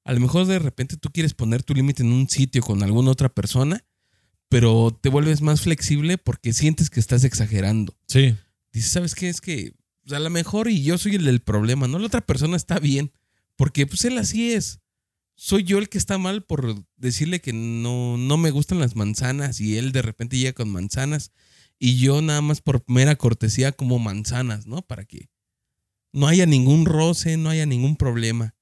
[0.05, 3.11] A lo mejor de repente tú quieres poner tu límite en un sitio con alguna
[3.11, 3.83] otra persona,
[4.53, 7.97] pero te vuelves más flexible porque sientes que estás exagerando.
[8.07, 8.35] Sí.
[8.71, 9.27] Dices, ¿sabes qué?
[9.27, 11.97] Es que pues, a lo mejor y yo soy el del problema, ¿no?
[11.97, 13.11] La otra persona está bien,
[13.55, 14.79] Porque pues él así es.
[15.35, 19.59] Soy yo el que está mal por decirle que no, no me gustan las manzanas
[19.59, 21.31] y él de repente llega con manzanas
[21.79, 24.83] y yo nada más por mera cortesía como manzanas, ¿no?
[24.83, 25.29] Para que
[26.11, 28.53] no haya ningún roce, no haya ningún problema.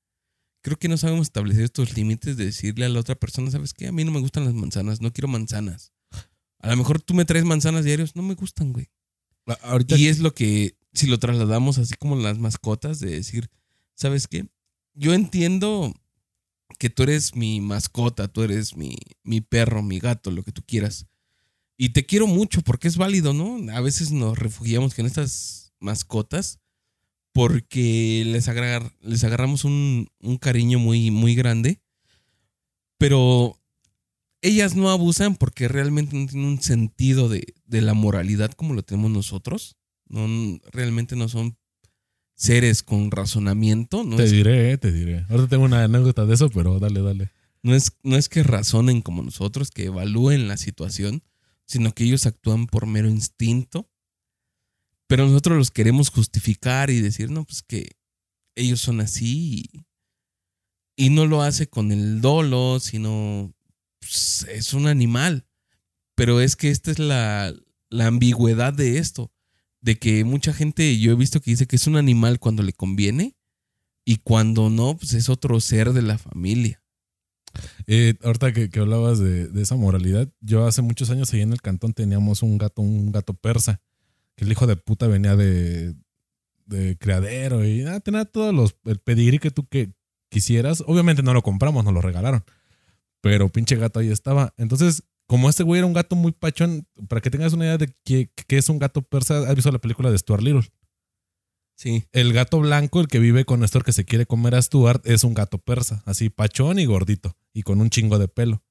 [0.62, 3.88] Creo que no sabemos establecer estos límites de decirle a la otra persona, ¿sabes qué?
[3.88, 5.91] A mí no me gustan las manzanas, no quiero manzanas.
[6.60, 8.89] A lo mejor tú me traes manzanas diarios, no me gustan, güey.
[9.63, 13.50] Ahorita Y es lo que, si lo trasladamos así como las mascotas, de decir,
[13.95, 14.47] ¿sabes qué?
[14.93, 15.93] Yo entiendo
[16.78, 20.62] que tú eres mi mascota, tú eres mi, mi perro, mi gato, lo que tú
[20.63, 21.08] quieras.
[21.76, 23.71] Y te quiero mucho porque es válido, ¿no?
[23.74, 26.61] A veces nos refugiamos en estas mascotas
[27.34, 28.50] porque les,
[29.02, 31.82] les agarramos un, un cariño muy, muy grande.
[32.98, 33.58] Pero
[34.41, 38.84] ellas no abusan porque realmente no tienen un sentido de, de la moralidad como lo
[38.84, 39.78] tenemos nosotros.
[40.08, 40.28] No,
[40.72, 41.58] realmente no son
[42.36, 44.04] seres con razonamiento.
[44.04, 45.26] No te es, diré, eh, te diré.
[45.30, 47.32] Ahorita tengo una anécdota de eso, pero dale, dale.
[47.62, 51.24] no, es, no es que razonen como nosotros, que evalúen la situación,
[51.65, 53.90] sino que ellos actúan por mero instinto.
[55.12, 57.97] Pero nosotros los queremos justificar y decir, no, pues que
[58.56, 59.69] ellos son así.
[60.95, 63.54] Y, no lo hace con el dolo, sino
[64.00, 65.45] pues, es un animal.
[66.15, 67.54] Pero es que esta es la,
[67.89, 69.34] la ambigüedad de esto.
[69.82, 72.71] De que mucha gente, yo he visto que dice que es un animal cuando le
[72.71, 73.36] conviene
[74.06, 76.82] y cuando no, pues es otro ser de la familia.
[77.86, 81.52] Eh, ahorita que, que hablabas de, de esa moralidad, yo hace muchos años ahí en
[81.52, 83.82] el cantón teníamos un gato, un gato persa,
[84.36, 85.96] que el hijo de puta venía de,
[86.65, 89.94] de criadero y ah, tenía todos los, el pedigrí que tú que
[90.30, 90.84] quisieras.
[90.88, 92.44] Obviamente no lo compramos, nos lo regalaron.
[93.22, 94.54] Pero pinche gato ahí estaba.
[94.58, 97.94] Entonces, como este güey era un gato muy pachón, para que tengas una idea de
[98.04, 100.67] qué, qué es un gato persa, ¿has visto la película de Stuart Little?
[101.76, 102.06] Sí.
[102.12, 105.24] El gato blanco, el que vive con Néstor que se quiere comer a Stuart, es
[105.24, 108.63] un gato persa, así pachón y gordito, y con un chingo de pelo.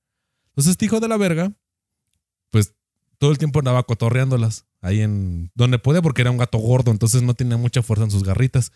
[0.49, 1.53] Entonces, este hijo de la verga,
[2.51, 2.75] pues
[3.21, 7.21] todo el tiempo andaba cotorreándolas ahí en donde puede, porque era un gato gordo, entonces
[7.21, 8.73] no tenía mucha fuerza en sus garritas.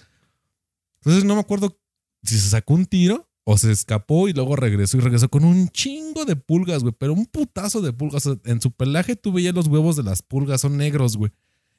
[1.00, 1.78] Entonces, no me acuerdo
[2.22, 5.70] si se sacó un tiro o se escapó y luego regresó y regresó con un
[5.70, 8.28] chingo de pulgas, güey, pero un putazo de pulgas.
[8.44, 11.32] En su pelaje tú veías los huevos de las pulgas, son negros, güey.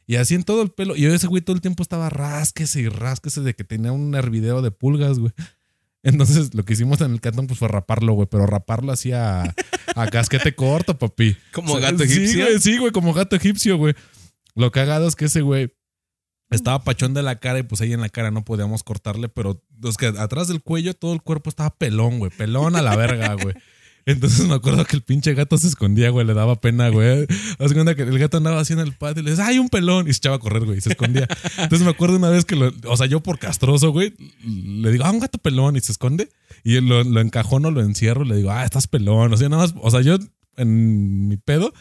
[0.07, 0.95] Y así en todo el pelo.
[0.95, 4.63] Y ese güey todo el tiempo estaba rásquese y rásquese de que tenía un hervidero
[4.63, 5.33] de pulgas, güey.
[6.01, 8.91] Entonces lo que hicimos en el cantón pues fue raparlo, güey, pero raparlo
[9.95, 11.35] así a, a casquete corto, papi.
[11.51, 12.45] Como O sea, gato sí, egipcio.
[12.45, 13.93] güey, sí, güey, como gato egipcio, güey.
[14.55, 15.73] Lo cagado es que ese güey
[16.51, 19.63] estaba pachón de la cara y pues ahí en la cara no podíamos cortarle, pero
[19.83, 23.33] es que atrás del cuello todo el cuerpo estaba pelón, güey, pelón a la verga,
[23.33, 23.55] güey.
[24.05, 27.25] Entonces me acuerdo que el pinche gato se escondía, güey, le daba pena, güey.
[27.57, 30.07] Cuenta que el gato andaba así en el patio y le decía, ¡ay, un pelón!
[30.07, 31.27] Y se echaba a correr, güey, y se escondía.
[31.57, 34.13] Entonces me acuerdo una vez que, o sea, yo por castroso, güey,
[34.43, 35.75] le digo, ¡ah, un gato pelón!
[35.75, 36.29] Y se esconde.
[36.63, 39.33] Y lo, lo encajono, lo encierro le digo, ¡ah, estás pelón!
[39.33, 40.17] O sea, nada más, o sea, yo
[40.57, 41.73] en mi pedo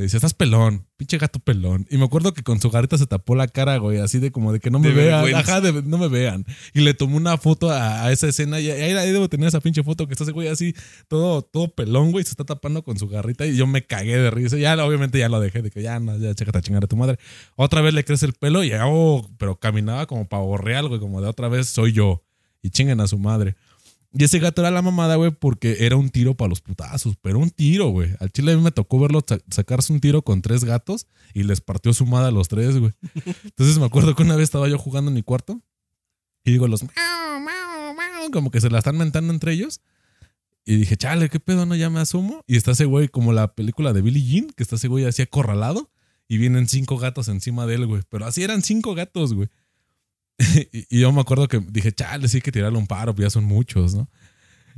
[0.00, 1.86] le decía, estás pelón, pinche gato pelón.
[1.90, 4.52] Y me acuerdo que con su garita se tapó la cara, güey, así de como
[4.52, 5.52] de que no me De vean, vergüenza.
[5.52, 6.44] ajá, de- no me vean.
[6.74, 9.60] Y le tomó una foto a, a esa escena y ahí, ahí debo tener esa
[9.60, 10.74] pinche foto que está ese güey así,
[11.08, 14.30] todo, todo pelón, güey, se está tapando con su garrita y yo me cagué de
[14.30, 14.56] risa.
[14.58, 16.96] Ya, obviamente ya lo dejé de que ya, no, ya, chécate a chingar a tu
[16.96, 17.18] madre.
[17.56, 21.20] Otra vez le crece el pelo y, oh, pero caminaba como pavo real, güey, como
[21.20, 22.24] de otra vez soy yo.
[22.62, 23.56] Y chinguen a su madre.
[24.12, 27.38] Y ese gato era la mamada, güey, porque era un tiro para los putazos, pero
[27.38, 28.10] un tiro, güey.
[28.18, 31.44] Al chile a mí me tocó verlo sa- sacarse un tiro con tres gatos y
[31.44, 32.92] les partió su madre a los tres, güey.
[33.44, 35.60] Entonces me acuerdo que una vez estaba yo jugando en mi cuarto
[36.44, 39.80] y digo los "Miau, miau, miau", como que se la están mentando entre ellos.
[40.64, 41.64] Y dije, chale, ¿qué pedo?
[41.64, 42.42] No, ya me asumo.
[42.46, 45.22] Y está ese güey como la película de Billie Jean, que está ese güey así
[45.22, 45.90] acorralado
[46.28, 48.02] y vienen cinco gatos encima de él, güey.
[48.08, 49.48] Pero así eran cinco gatos, güey.
[50.72, 53.44] y, yo me acuerdo que dije, chale, sí que tirarle un paro, pues ya son
[53.44, 54.08] muchos, ¿no?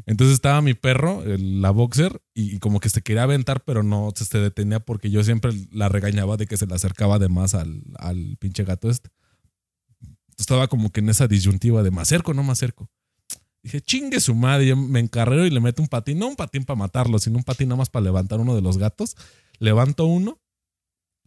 [0.06, 3.82] Entonces estaba mi perro, el- la boxer, y, y como que se quería aventar, pero
[3.82, 7.28] no se, se detenía porque yo siempre la regañaba de que se le acercaba de
[7.28, 9.10] más al, al pinche gato este.
[10.38, 12.90] Estaba como que en esa disyuntiva de me acerco o no me acerco.
[13.62, 16.64] Dije, chingue su madre, yo me encarrero y le meto un patín, no un patín
[16.64, 19.16] para matarlo, sino un patín nada más para levantar uno de los gatos.
[19.60, 20.40] Levanto uno,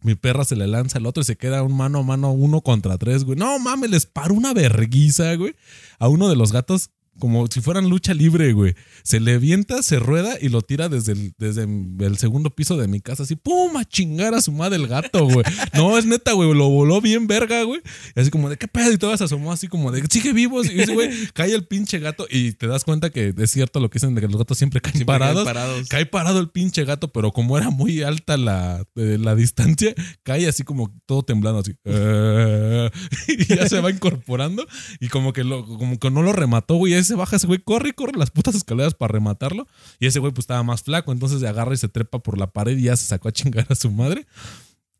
[0.02, 2.60] mi perra se le lanza al otro y se queda un mano a mano, uno
[2.60, 3.38] contra tres, güey.
[3.38, 5.54] No mames, les paro una verguiza, güey,
[5.98, 8.74] a uno de los gatos como si fueran lucha libre, güey.
[9.02, 12.88] Se le vienta, se rueda y lo tira desde el, desde el segundo piso de
[12.88, 13.76] mi casa, así, ¡pum!
[13.76, 15.44] a chingar a su madre el gato, güey.
[15.74, 17.80] No, es neta, güey, lo voló bien verga, güey.
[18.14, 18.92] Y así como de, ¿qué pedo?
[18.92, 20.62] Y todo se asomó así como de, sigue vivo.
[20.64, 23.90] Y ese güey cae el pinche gato y te das cuenta que es cierto lo
[23.90, 25.88] que dicen de que los gatos siempre caen Siempre parados.
[25.88, 30.48] Cae parado el pinche gato, pero como era muy alta la, eh, la distancia, cae
[30.48, 31.74] así como todo temblando, así.
[31.84, 32.90] Eh,
[33.28, 34.66] y ya se va incorporando
[35.00, 36.94] y como que, lo, como que no lo remató, güey.
[36.94, 39.66] Es se baja ese güey, corre y corre las putas escaleras para rematarlo.
[39.98, 42.52] Y ese güey pues estaba más flaco, entonces se agarra y se trepa por la
[42.52, 44.26] pared y ya se sacó a chingar a su madre.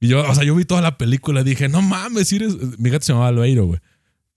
[0.01, 2.79] Y yo, o sea, yo vi toda la película dije, no mames, eres...
[2.79, 3.81] mi gato se llamaba Albeiro, güey.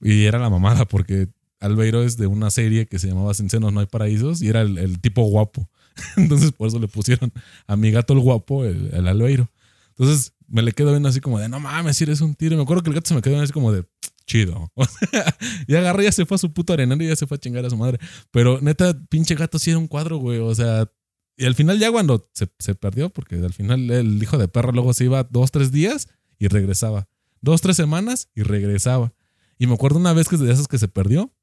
[0.02, 1.28] Y era la mamada porque
[1.60, 4.62] Albeiro es de una serie que se llamaba Sin senos no hay paraísos y era
[4.62, 5.70] el, tipo guapo.
[6.18, 7.32] Entonces por eso le pusieron
[7.68, 9.50] a mi gato el guapo, el, el Albeiro.
[9.90, 12.56] Entonces me le quedo viendo así como de, no mames, si eres un tiro.
[12.56, 13.86] Me acuerdo que el gato se me quedó viendo así como de,
[14.30, 14.72] chido.
[15.68, 17.66] y agarré, ya se fue a su puto arenero y ya se fue a chingar
[17.66, 18.00] a su madre.
[18.32, 20.40] Pero neta, pinche gato sí era un cuadro, güey.
[20.40, 20.90] O sea,
[21.36, 24.72] y al final ya cuando se, se perdió, porque al final el hijo de perro
[24.72, 27.10] luego se iba dos, tres días y regresaba.
[27.42, 29.14] Dos, tres semanas y regresaba.
[29.58, 31.34] Y me acuerdo una vez que de esas que se perdió,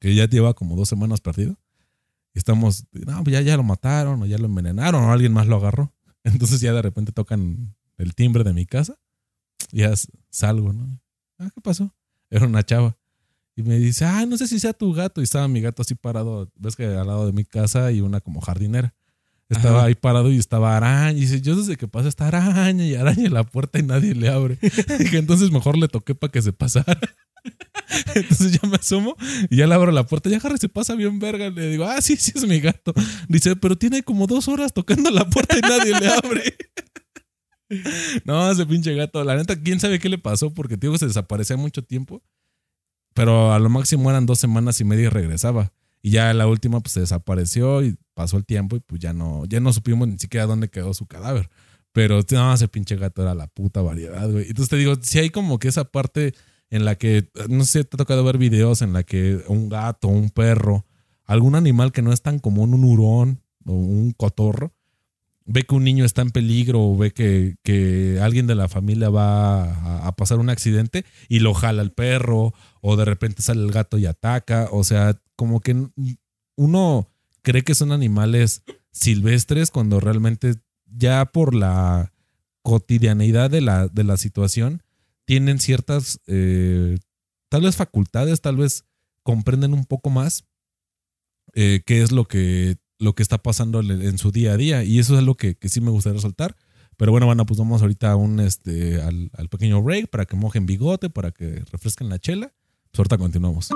[0.00, 1.58] que ya lleva como dos semanas perdido.
[2.34, 5.46] Y estamos, no, pues ya, ya lo mataron o ya lo envenenaron o alguien más
[5.46, 5.94] lo agarró.
[6.24, 8.98] Entonces ya de repente tocan el timbre de mi casa
[9.72, 9.94] y ya
[10.30, 11.00] salgo, ¿no?
[11.38, 11.94] Ah, ¿qué pasó?
[12.30, 12.96] Era una chava.
[13.56, 15.20] Y me dice, ah, no sé si sea tu gato.
[15.20, 18.20] Y estaba mi gato así parado, ves que al lado de mi casa y una
[18.20, 18.94] como jardinera.
[19.48, 21.16] Estaba ahí parado y estaba araña.
[21.16, 24.14] Y dice, yo desde que pasa está araña y araña en la puerta y nadie
[24.14, 24.58] le abre.
[24.98, 26.98] Dije, entonces mejor le toqué para que se pasara.
[28.14, 29.16] Entonces ya me asomo
[29.48, 30.28] y ya le abro la puerta.
[30.28, 31.50] Ya Harry se pasa bien verga.
[31.50, 32.92] Le digo, ah, sí, sí es mi gato.
[33.28, 36.56] Dice, pero tiene como dos horas tocando la puerta y nadie le abre.
[38.24, 39.22] No, ese pinche gato.
[39.24, 42.22] La neta, quién sabe qué le pasó porque tío se desaparecía mucho tiempo.
[43.14, 45.72] Pero a lo máximo eran dos semanas y media y regresaba.
[46.02, 49.44] Y ya la última pues se desapareció y pasó el tiempo y pues ya no,
[49.46, 51.50] ya no supimos ni siquiera dónde quedó su cadáver.
[51.92, 54.46] Pero no, ese pinche gato era la puta variedad, güey.
[54.48, 56.34] Entonces te digo, si hay como que esa parte
[56.70, 60.08] en la que, no sé te ha tocado ver videos en la que un gato,
[60.08, 60.86] un perro,
[61.24, 64.74] algún animal que no es tan común, un hurón o un cotorro,
[65.48, 69.08] ve que un niño está en peligro o ve que, que alguien de la familia
[69.08, 73.72] va a, pasar un accidente y lo jala el perro o de repente sale el
[73.72, 74.68] gato y ataca.
[74.70, 75.74] O sea, como que
[76.54, 77.08] uno
[77.40, 80.56] cree que son animales silvestres cuando realmente
[80.86, 82.12] ya por la
[82.62, 84.82] cotidianeidad de la, de la situación
[85.24, 86.98] tienen ciertas, eh,
[87.48, 88.84] tal vez facultades, tal vez
[89.22, 90.44] comprenden un poco más
[91.54, 94.84] eh, qué es lo que, lo que está pasando en su día a día.
[94.84, 96.56] Y eso es algo que, sí me gustaría resaltar.
[96.96, 100.36] Pero bueno, bueno, pues vamos ahorita a un, este, al, al pequeño break para que
[100.36, 102.52] mojen bigote, para que refresquen la chela.
[102.90, 103.68] Pues ahorita continuamos.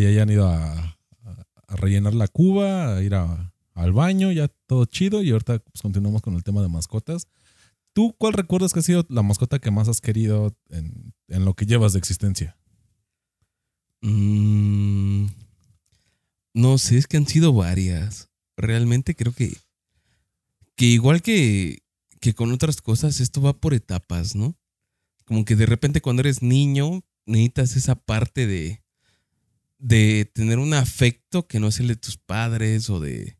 [0.00, 0.96] Que ya hayan ido a,
[1.68, 5.22] rellenar la cuba, a ir al baño, ya todo chido.
[5.22, 7.28] Y ahorita continuamos con el tema de mascotas.
[7.92, 11.66] ¿Tú cuál recuerdas que ha sido la mascota que más has querido en, lo que
[11.66, 12.56] llevas de existencia?
[14.00, 15.26] Mm,
[16.54, 18.30] no sé, es que han sido varias.
[18.56, 19.54] Realmente creo que,
[20.76, 21.82] que igual que,
[22.20, 24.56] que con otras cosas, esto va por etapas, ¿no?
[25.26, 28.82] Como que de repente cuando eres niño necesitas esa parte de,
[29.80, 33.38] de tener un afecto que no es el de tus padres o de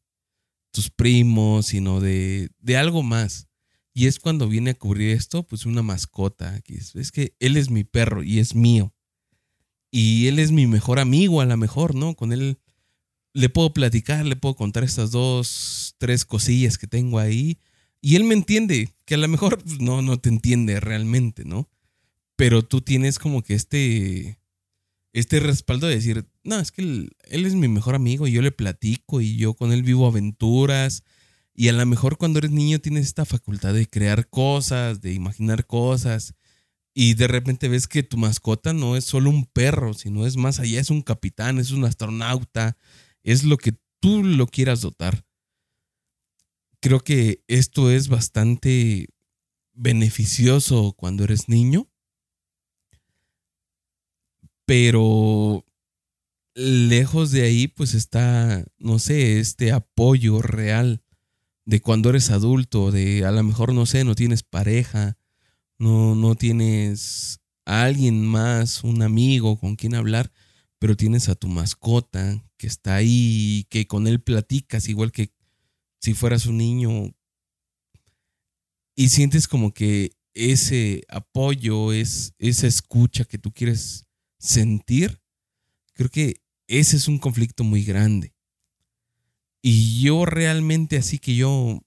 [0.72, 3.48] tus primos, sino de, de algo más.
[3.92, 6.60] Y es cuando viene a cubrir esto, pues una mascota.
[6.62, 8.94] Que es, que él es mi perro y es mío.
[9.90, 12.14] Y él es mi mejor amigo, a lo mejor, ¿no?
[12.14, 12.58] Con él
[13.32, 17.58] le puedo platicar, le puedo contar estas dos, tres cosillas que tengo ahí.
[18.00, 21.68] Y él me entiende, que a lo mejor pues, no, no te entiende realmente, ¿no?
[22.36, 24.39] Pero tú tienes como que este,
[25.12, 28.52] este respaldo de decir, no, es que él, es mi mejor amigo y yo le
[28.52, 31.02] platico y yo con él vivo aventuras.
[31.54, 35.66] Y a lo mejor cuando eres niño tienes esta facultad de crear cosas, de imaginar
[35.66, 36.34] cosas.
[36.94, 40.60] Y de repente ves que tu mascota no es solo un perro, sino es más
[40.60, 42.76] allá, es un capitán, es un astronauta,
[43.22, 45.24] es lo que tú lo quieras dotar.
[46.80, 49.08] Creo que esto es bastante
[49.74, 51.89] beneficioso cuando eres niño
[54.70, 55.66] pero
[56.54, 61.02] lejos de ahí, pues está, no sé, este apoyo real
[61.64, 65.18] de cuando eres adulto, de a lo mejor, no sé, no tienes pareja,
[65.80, 70.30] no, no tienes a alguien más, un amigo con quien hablar,
[70.78, 75.32] pero tienes a tu mascota que está ahí, que con él platicas, igual que
[75.98, 77.12] si fueras un niño,
[78.94, 84.06] y sientes como que ese apoyo, es, esa escucha que tú quieres
[84.40, 85.20] sentir,
[85.92, 88.34] creo que ese es un conflicto muy grande.
[89.62, 91.82] Y yo realmente así que yo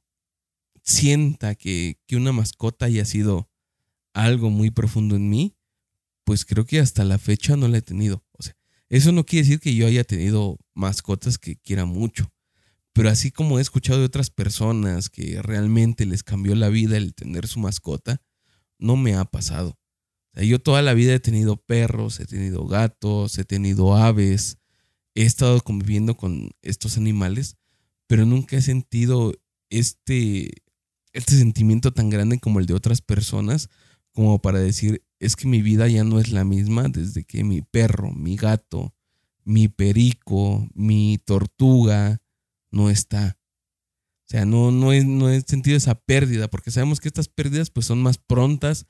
[0.84, 3.50] sienta que, que una mascota haya sido
[4.14, 5.56] algo muy profundo en mí,
[6.24, 8.24] pues creo que hasta la fecha no la he tenido.
[8.34, 8.56] O sea,
[8.90, 12.32] eso no quiere decir que yo haya tenido mascotas que quiera mucho.
[12.94, 17.16] Pero así como he escuchado de otras personas que realmente les cambió la vida el
[17.16, 18.22] tener su mascota,
[18.78, 19.80] no me ha pasado.
[20.36, 24.58] Yo toda la vida he tenido perros, he tenido gatos, he tenido aves,
[25.16, 27.58] he estado conviviendo con estos animales,
[28.08, 29.34] pero nunca he sentido
[29.70, 30.52] este,
[31.14, 33.70] este sentimiento tan grande como el de otras personas,
[34.12, 37.62] como para decir, es que mi vida ya no es la misma desde que mi
[37.62, 38.94] perro, mi gato,
[39.44, 42.22] mi perico, mi tortuga
[42.72, 43.38] no está.
[44.26, 47.70] O sea, no, no, he, no he sentido esa pérdida, porque sabemos que estas pérdidas
[47.70, 48.88] pues son más prontas,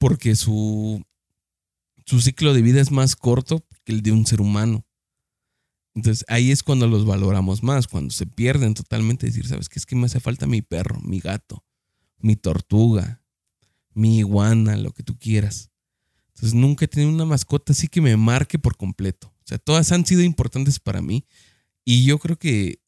[0.00, 1.04] porque su,
[2.06, 4.86] su ciclo de vida es más corto que el de un ser humano.
[5.94, 9.78] Entonces ahí es cuando los valoramos más, cuando se pierden totalmente, decir, ¿sabes qué?
[9.78, 11.62] Es que me hace falta mi perro, mi gato,
[12.16, 13.22] mi tortuga,
[13.92, 15.70] mi iguana, lo que tú quieras.
[16.28, 19.26] Entonces nunca he tenido una mascota así que me marque por completo.
[19.28, 21.26] O sea, todas han sido importantes para mí.
[21.84, 22.80] Y yo creo que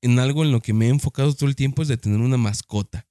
[0.00, 2.38] en algo en lo que me he enfocado todo el tiempo es de tener una
[2.38, 3.06] mascota.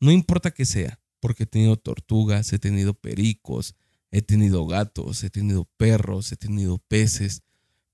[0.00, 3.76] No importa que sea, porque he tenido tortugas, he tenido pericos,
[4.10, 7.40] he tenido gatos, he tenido perros, he tenido peces,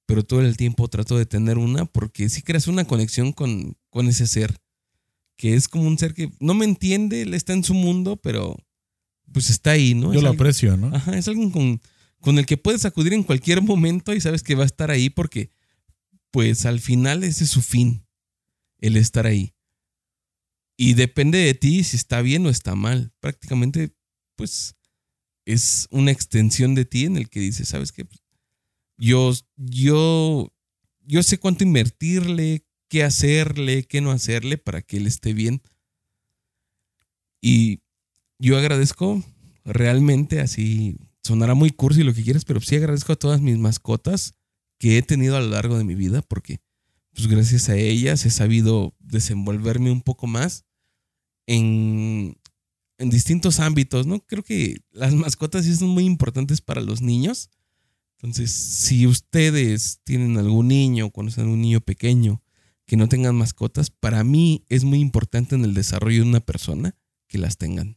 [0.04, 4.08] pero todo el tiempo trato de tener una porque sí creas una conexión con, con
[4.08, 4.56] ese ser,
[5.36, 8.56] que es como un ser que no me entiende, él está en su mundo, pero
[9.30, 10.12] pues está ahí, ¿no?
[10.12, 10.88] Yo lo aprecio, ¿no?
[10.92, 11.80] Ajá, es alguien con,
[12.18, 15.08] con el que puedes acudir en cualquier momento y sabes que va a estar ahí
[15.08, 15.52] porque,
[16.32, 18.04] pues al final ese es su fin,
[18.78, 19.54] el estar ahí.
[20.82, 23.12] Y depende de ti si está bien o está mal.
[23.20, 23.94] Prácticamente,
[24.34, 24.76] pues,
[25.44, 28.08] es una extensión de ti en el que dices, ¿sabes qué?
[28.96, 30.50] Yo, yo,
[31.02, 35.60] yo sé cuánto invertirle, qué hacerle, qué no hacerle para que él esté bien.
[37.42, 37.80] Y
[38.38, 39.22] yo agradezco
[39.66, 44.32] realmente, así sonará muy cursi lo que quieras, pero sí agradezco a todas mis mascotas
[44.78, 46.62] que he tenido a lo largo de mi vida, porque
[47.12, 50.64] pues gracias a ellas he sabido desenvolverme un poco más
[51.50, 52.36] en,
[52.98, 54.20] distintos ámbitos, ¿no?
[54.20, 57.50] Creo que las mascotas sí son muy importantes para los niños.
[58.16, 62.42] Entonces, si ustedes tienen algún niño conocen a un niño pequeño
[62.86, 66.94] que no tengan mascotas, para mí es muy importante en el desarrollo de una persona
[67.26, 67.96] que las tengan.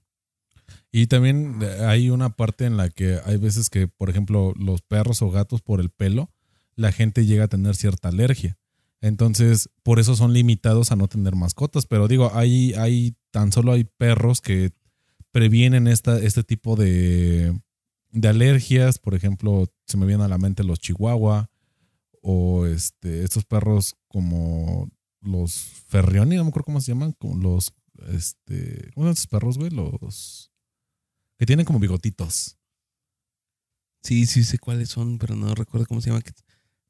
[0.91, 4.81] Y también eh, hay una parte en la que hay veces que, por ejemplo, los
[4.81, 6.31] perros o gatos por el pelo,
[6.75, 8.57] la gente llega a tener cierta alergia.
[9.01, 11.85] Entonces, por eso son limitados a no tener mascotas.
[11.85, 14.71] Pero digo, hay, hay tan solo hay perros que
[15.31, 17.59] previenen esta, este tipo de,
[18.11, 18.99] de alergias.
[18.99, 21.49] Por ejemplo, se me vienen a la mente los chihuahua
[22.21, 24.87] o este, estos perros como
[25.19, 25.55] los
[25.87, 27.73] ferrioni, no me acuerdo cómo se llaman, como los,
[28.09, 29.71] este, ¿cómo son esos perros, güey?
[29.71, 30.51] Los
[31.39, 32.57] que tienen como bigotitos.
[34.03, 36.23] Sí, sí sé cuáles son, pero no recuerdo cómo se llaman.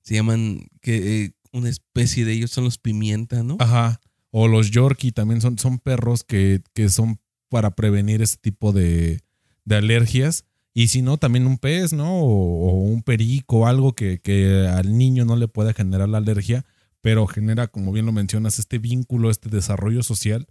[0.02, 3.56] se llaman, que eh, una especie de ellos son los pimienta, ¿no?
[3.60, 4.02] Ajá.
[4.36, 7.20] O los Yorkie también son, son perros que, que son
[7.50, 9.22] para prevenir ese tipo de,
[9.64, 10.46] de, alergias.
[10.74, 12.20] Y si no, también un pez, ¿no?
[12.20, 16.66] O, un perico, algo que, que, al niño no le pueda generar la alergia,
[17.00, 20.48] pero genera, como bien lo mencionas, este vínculo, este desarrollo social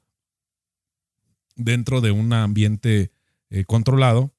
[1.57, 3.11] dentro de un ambiente
[3.51, 4.33] eh, controlado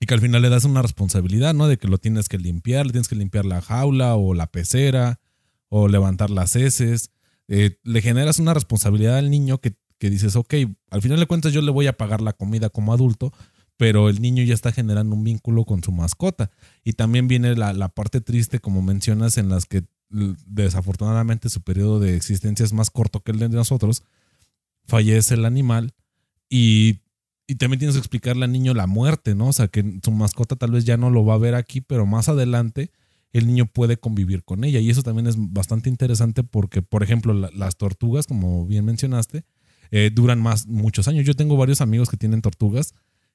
[0.00, 1.68] y que al final le das una responsabilidad, ¿no?
[1.68, 5.20] De que lo tienes que limpiar, le tienes que limpiar la jaula o la pecera
[5.68, 7.10] o levantar las heces.
[7.48, 10.54] Eh, le generas una responsabilidad al niño que, que, dices, ok,
[10.90, 13.32] al final de cuentas yo le voy a pagar la comida como adulto,
[13.76, 16.50] pero el niño ya está generando un vínculo con su mascota.
[16.84, 22.00] Y también viene la, la parte triste, como mencionas, en las que desafortunadamente su periodo
[22.00, 24.02] de existencia es más corto que el de nosotros,
[24.86, 25.92] fallece el animal
[26.48, 27.00] y
[27.50, 29.48] y también tienes que explicarle al niño la muerte, ¿no?
[29.48, 32.04] O sea, que su mascota tal vez ya no lo va a ver aquí, pero
[32.04, 32.92] más adelante
[33.32, 34.80] el niño puede convivir con ella.
[34.80, 39.44] Y eso también es bastante interesante porque, por ejemplo, las tortugas, como bien mencionaste,
[39.90, 41.24] eh, duran más muchos años.
[41.24, 42.94] Yo tengo varios amigos que tienen tortugas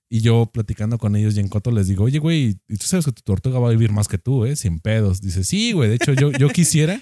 [0.10, 3.06] y yo platicando con ellos y en Coto les digo, oye, güey, ¿y tú sabes
[3.06, 4.56] que tu tortuga va a vivir más que tú, ¿eh?
[4.56, 5.22] Sin pedos.
[5.22, 7.02] Dice, sí, güey, de hecho yo, yo quisiera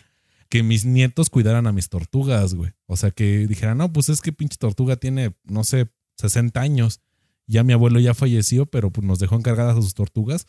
[0.50, 2.72] que mis nietos cuidaran a mis tortugas, güey.
[2.86, 7.02] O sea, que dijeran, no, pues es que pinche tortuga tiene, no sé, 60 años.
[7.48, 10.46] Ya mi abuelo ya falleció, pero pues nos dejó encargadas a sus tortugas.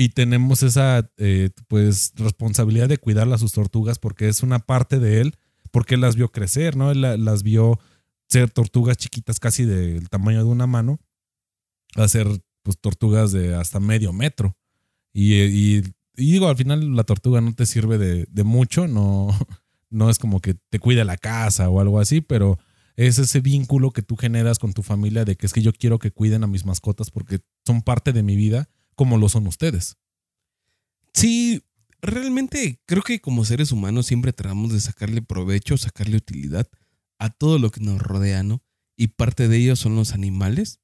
[0.00, 4.98] Y tenemos esa eh, pues responsabilidad de cuidar a sus tortugas porque es una parte
[4.98, 5.36] de él,
[5.72, 6.90] porque él las vio crecer, ¿no?
[6.90, 7.78] Él las vio
[8.26, 11.00] ser tortugas chiquitas casi del tamaño de una mano,
[11.96, 12.28] a ser
[12.62, 14.56] pues tortugas de hasta medio metro.
[15.12, 15.82] Y,
[16.14, 19.28] digo, al final la tortuga no te sirve de, mucho, no,
[19.90, 22.58] no es como que te cuida la casa o algo así, pero
[22.96, 25.98] es ese vínculo que tú generas con tu familia de que es que yo quiero
[25.98, 28.70] que cuiden a mis mascotas porque son parte de mi vida
[29.00, 29.96] como lo son ustedes.
[31.14, 31.62] Sí,
[32.02, 36.68] realmente creo que como seres humanos siempre tratamos de sacarle provecho, sacarle utilidad
[37.18, 38.62] a todo lo que nos rodea, ¿no?
[38.98, 40.80] Y parte de ellos son los animales.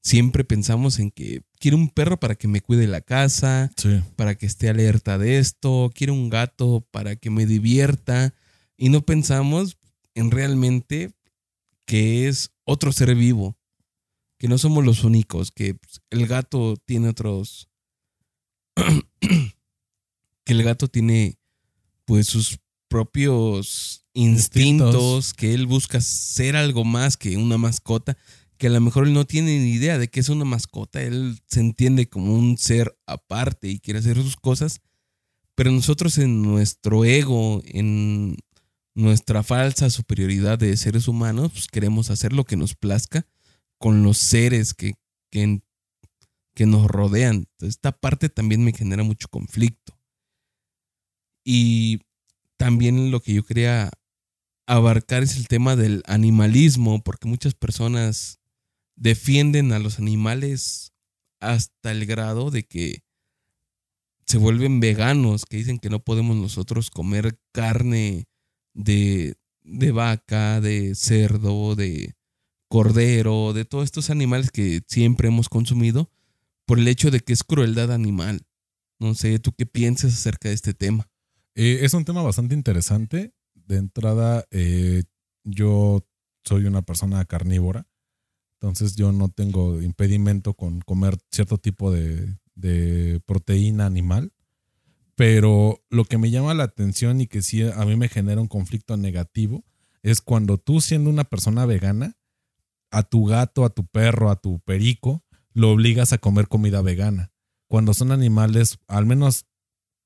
[0.00, 4.00] Siempre pensamos en que quiero un perro para que me cuide la casa, Sí.
[4.14, 8.32] para que esté alerta de esto, quiero un gato para que me divierta
[8.76, 9.76] y no pensamos
[10.14, 11.10] en realmente
[11.84, 13.58] que es otro ser vivo,
[14.40, 17.68] que no somos los únicos, que pues, el gato tiene otros
[19.20, 19.52] que
[20.46, 21.36] el gato tiene
[22.06, 25.34] pues sus propios instintos, Instintos.
[25.34, 28.16] que él busca ser algo más que una mascota,
[28.56, 31.38] que a lo mejor él no tiene ni idea de que es una mascota, él
[31.46, 34.80] se entiende como un ser aparte y quiere hacer sus cosas,
[35.54, 38.38] pero nosotros en nuestro ego, en
[38.94, 43.26] nuestra falsa superioridad de seres humanos, pues queremos hacer lo que nos plazca
[43.80, 44.94] con los seres que,
[45.30, 47.48] que, nos rodean.
[47.60, 49.98] Esta parte también me genera mucho conflicto.
[51.42, 52.02] Y
[52.58, 53.90] también lo que yo quería
[54.66, 58.38] abarcar es el tema del animalismo, porque muchas personas
[58.96, 60.92] defienden a los animales
[61.40, 63.02] hasta el grado de que
[64.26, 68.28] se vuelven veganos, que dicen que no podemos nosotros comer carne
[68.74, 72.14] de, de vaca, de cerdo, de
[72.70, 76.08] cordero, de todos estos animales que siempre hemos consumido,
[76.66, 78.46] por el hecho de que es crueldad animal.
[79.00, 81.10] No sé, ¿tú qué piensas acerca de este tema?
[81.56, 83.34] Eh, es un tema bastante interesante.
[83.54, 85.02] De entrada, eh,
[85.42, 86.06] yo
[86.44, 87.88] soy una persona carnívora,
[88.54, 94.32] entonces yo no tengo impedimento con comer cierto tipo de, de proteína animal.
[95.16, 98.48] Pero lo que me llama la atención y que sí a mí me genera un
[98.48, 99.64] conflicto negativo
[100.02, 102.16] es cuando tú siendo una persona vegana,
[102.90, 107.32] a tu gato, a tu perro, a tu perico, lo obligas a comer comida vegana.
[107.66, 109.46] Cuando son animales, al menos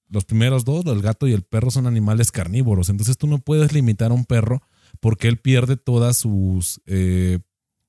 [0.08, 2.88] los primeros dos, el gato y el perro, son animales carnívoros.
[2.88, 4.62] Entonces tú no puedes limitar a un perro
[5.00, 7.38] porque él pierde todas sus, eh,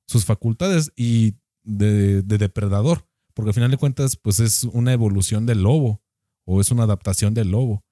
[0.07, 3.07] sus facultades y de, de depredador.
[3.33, 6.01] Porque al final de cuentas, pues es una evolución del lobo
[6.45, 7.83] o es una adaptación del lobo.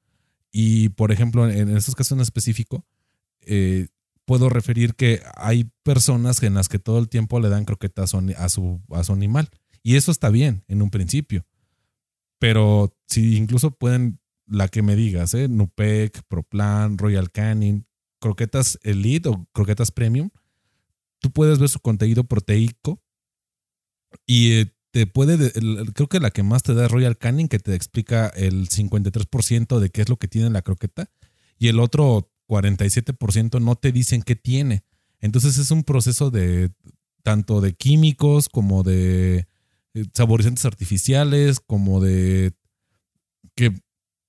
[0.52, 2.86] Y por ejemplo, en, en estos casos en específico,
[3.42, 3.88] eh,
[4.26, 8.50] puedo referir que hay personas en las que todo el tiempo le dan croquetas a
[8.50, 9.50] su, a su, animal.
[9.82, 11.46] Y eso está bien en un principio.
[12.40, 15.48] Pero si incluso pueden, la que me digas, ¿eh?
[15.48, 17.86] Nupec, Proplan, Royal Canin,
[18.20, 20.30] croquetas Elite o croquetas Premium,
[21.20, 23.02] tú puedes ver su contenido proteico
[24.26, 25.52] y eh, te puede,
[25.94, 29.80] creo que la que más te da es Royal Canin, que te explica el 53%
[29.80, 31.10] de qué es lo que tiene la croqueta,
[31.58, 34.84] y el otro 47% no te dicen qué tiene.
[35.20, 36.72] Entonces es un proceso de
[37.24, 39.48] tanto de químicos como de
[39.94, 42.54] eh, saborizantes artificiales, como de
[43.56, 43.72] que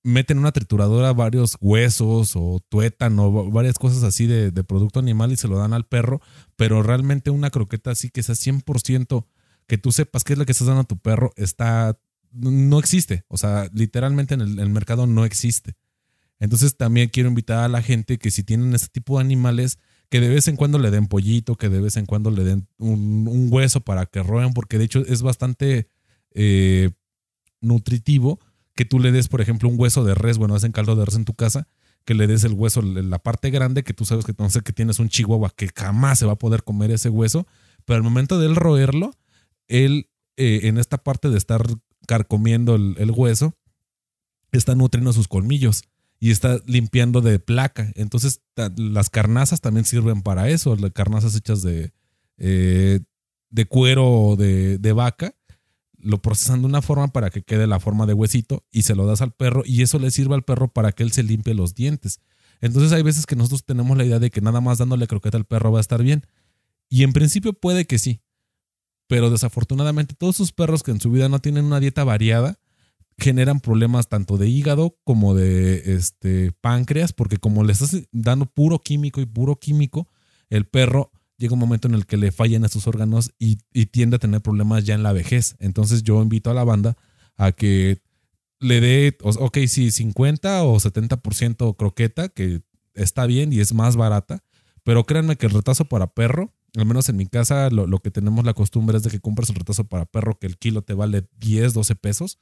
[0.03, 5.31] meten en una trituradora varios huesos o tuétano, va- varias cosas así de, producto animal
[5.31, 6.21] y se lo dan al perro,
[6.55, 9.25] pero realmente una croqueta así que sea 100%
[9.67, 11.99] que tú sepas qué es lo que estás dando a tu perro, está,
[12.31, 13.23] no existe.
[13.27, 15.73] O sea, literalmente en el mercado no existe.
[16.39, 19.79] Entonces también quiero invitar a la gente que si tienen este tipo de animales,
[20.09, 22.67] que de vez en cuando le den pollito, que de vez en cuando le den
[22.77, 25.89] un, hueso para que roen, porque de hecho es bastante
[26.33, 26.91] eh,
[27.61, 28.39] nutritivo
[28.75, 31.15] que tú le des, por ejemplo, un hueso de res, bueno, hacen caldo de res
[31.15, 31.67] en tu casa,
[32.03, 34.73] que le des el hueso, la parte grande, que tú sabes que no sé que
[34.73, 37.47] tienes un chihuahua que jamás se va a poder comer ese hueso,
[37.85, 39.11] pero al momento de él roerlo,
[39.69, 41.65] él eh, en esta parte de estar
[42.05, 43.55] carcomiendo el hueso,
[44.51, 45.83] está nutriendo sus colmillos
[46.25, 47.91] y está limpiando de placa.
[47.93, 48.41] Entonces,
[48.77, 51.93] las carnazas también sirven para eso, las carnazas hechas de,
[52.39, 53.01] eh,
[53.51, 55.35] de cuero o de, de vaca,
[55.99, 59.05] lo procesan de una forma para que quede la forma de huesito y se lo
[59.05, 61.75] das al perro y eso le sirve al perro para que él se limpie los
[61.75, 62.21] dientes.
[62.59, 65.45] Entonces hay veces que nosotros tenemos la idea de que nada más dándole croqueta al
[65.45, 66.25] perro va a estar bien.
[66.89, 68.23] Y en principio puede que sí.
[69.05, 72.57] Pero desafortunadamente todos sus perros que en su vida no tienen una dieta variada
[73.17, 78.79] generan problemas tanto de hígado como de este páncreas, porque como le estás dando puro
[78.79, 80.09] químico y puro químico,
[80.49, 83.57] el perro llega un momento en el que le fallan esos órganos y,
[83.87, 85.55] tiende a tener problemas ya en la vejez.
[85.59, 86.97] Entonces yo invito a la banda
[87.37, 88.01] a que
[88.59, 92.61] le dé, ok, sí, 50 o 70% croqueta, que
[92.93, 94.43] está bien y es más barata,
[94.83, 98.11] pero créanme que el retazo para perro, al menos en mi casa, lo, lo que
[98.11, 100.93] tenemos la costumbre es de que compras el retazo para perro, que el kilo te
[100.93, 102.39] vale 10, 12 pesos.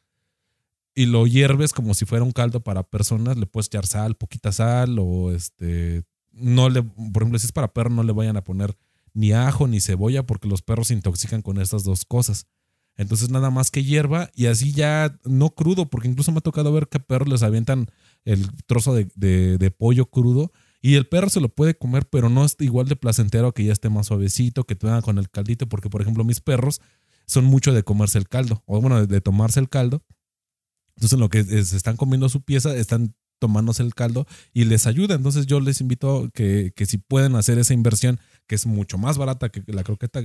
[0.95, 4.51] Y lo hierves como si fuera un caldo para personas, le puedes echar sal, poquita
[4.51, 8.43] sal o este no le por ejemplo, si es para perro no le vayan a
[8.43, 8.75] poner
[9.13, 12.47] ni ajo ni cebolla porque los perros se intoxican con estas dos cosas.
[12.95, 16.71] Entonces nada más que hierba y así ya no crudo, porque incluso me ha tocado
[16.71, 17.87] ver que a perros les avientan
[18.23, 19.07] el trozo de,
[19.57, 22.95] de, pollo crudo y el perro se lo puede comer, pero no es igual de
[22.95, 26.39] placentero que ya esté más suavecito, que te con el caldito, porque por ejemplo mis
[26.39, 26.81] perros
[27.25, 30.03] son mucho de comerse el caldo, o bueno, de, tomarse el caldo.
[30.95, 34.87] Entonces en lo que se están comiendo su pieza, están tomándose el caldo y les
[34.87, 35.15] ayuda.
[35.15, 39.17] Entonces yo les invito que, que si pueden hacer esa inversión, que es mucho más
[39.17, 40.21] barata que la croqueta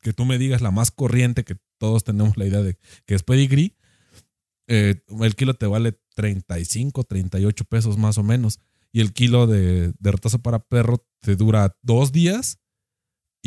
[0.00, 3.22] que tú me digas la más corriente, que todos tenemos la idea de que es
[3.22, 3.74] pedigree,
[4.68, 8.60] eh, el kilo te vale 35, 38 pesos más o menos.
[8.92, 12.58] Y el kilo de, de retazo para perro te dura dos días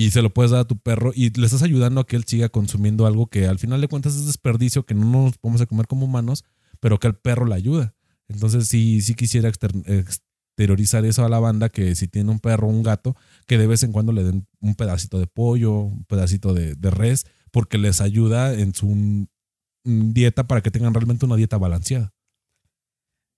[0.01, 2.23] y se lo puedes dar a tu perro y le estás ayudando a que él
[2.25, 5.85] siga consumiendo algo que al final de cuentas es desperdicio, que no nos podemos comer
[5.85, 6.43] como humanos,
[6.79, 7.93] pero que al perro le ayuda.
[8.27, 12.71] Entonces sí, sí quisiera exteriorizar eso a la banda que si tiene un perro o
[12.71, 16.55] un gato, que de vez en cuando le den un pedacito de pollo, un pedacito
[16.55, 19.27] de, res, porque les ayuda en su
[19.83, 22.11] dieta para que tengan realmente una dieta balanceada.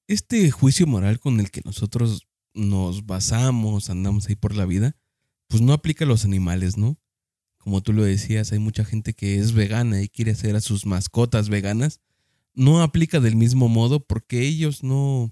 [0.08, 4.96] Este juicio moral con el que nosotros nos basamos, andamos ahí por la vida,
[5.54, 6.98] pues no aplica a los animales, ¿no?
[7.60, 10.88] Como tú lo decías, hay mucha gente que es vegana y quiere hacer a sus
[10.88, 12.00] mascotas veganas.
[12.56, 15.32] No aplica del mismo modo porque ellos no,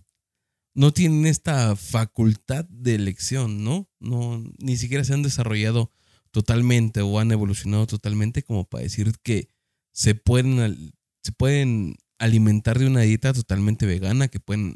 [0.76, 3.90] no tienen esta facultad de elección, ¿no?
[4.00, 5.90] No, ni siquiera se han desarrollado
[6.30, 9.48] totalmente o han evolucionado totalmente como para decir que
[9.92, 10.94] se pueden,
[11.24, 14.76] se pueden alimentar de una dieta totalmente vegana, que pueden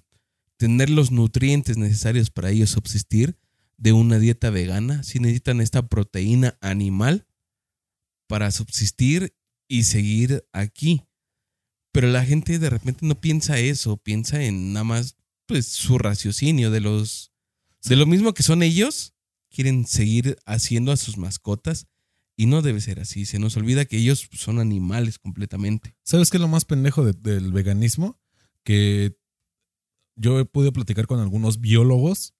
[0.57, 3.37] tener los nutrientes necesarios para ellos subsistir
[3.77, 7.27] de una dieta vegana, si necesitan esta proteína animal
[8.27, 9.35] para subsistir
[9.67, 11.03] y seguir aquí.
[11.91, 16.71] Pero la gente de repente no piensa eso, piensa en nada más pues su raciocinio
[16.71, 17.31] de los
[17.83, 19.13] de lo mismo que son ellos,
[19.49, 21.87] quieren seguir haciendo a sus mascotas
[22.35, 23.25] y no debe ser así.
[23.25, 25.95] Se nos olvida que ellos son animales completamente.
[26.03, 28.19] ¿Sabes qué es lo más pendejo del veganismo?
[28.63, 29.17] Que
[30.15, 32.34] yo he podido platicar con algunos biólogos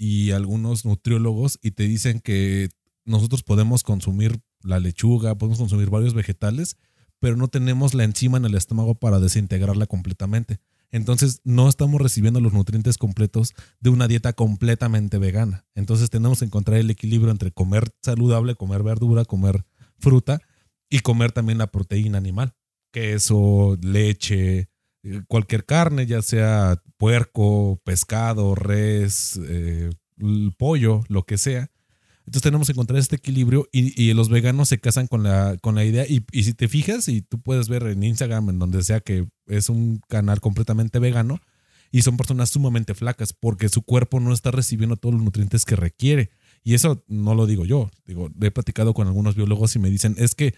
[0.00, 2.70] y algunos nutriólogos y te dicen que
[3.04, 6.78] nosotros podemos consumir la lechuga, podemos consumir varios vegetales,
[7.18, 10.58] pero no tenemos la enzima en el estómago para desintegrarla completamente.
[10.90, 15.66] Entonces no estamos recibiendo los nutrientes completos de una dieta completamente vegana.
[15.74, 19.66] Entonces tenemos que encontrar el equilibrio entre comer saludable, comer verdura, comer
[19.98, 20.40] fruta
[20.88, 22.54] y comer también la proteína animal.
[22.90, 24.70] Queso, leche,
[25.02, 29.90] eh, cualquier carne, ya sea puerco, pescado, res, eh,
[30.56, 31.70] pollo, lo que sea
[32.30, 35.84] entonces tenemos que encontrar este equilibrio y, los veganos se casan con la, con la
[35.84, 36.06] idea.
[36.06, 39.68] Y, si te fijas, y tú puedes ver en Instagram, en donde sea que es
[39.68, 41.40] un canal completamente vegano,
[41.90, 45.74] y son personas sumamente flacas porque su cuerpo no está recibiendo todos los nutrientes que
[45.74, 46.30] requiere.
[46.62, 47.90] Y eso no lo digo yo.
[48.06, 50.54] Digo, he platicado con algunos biólogos y me dicen, es que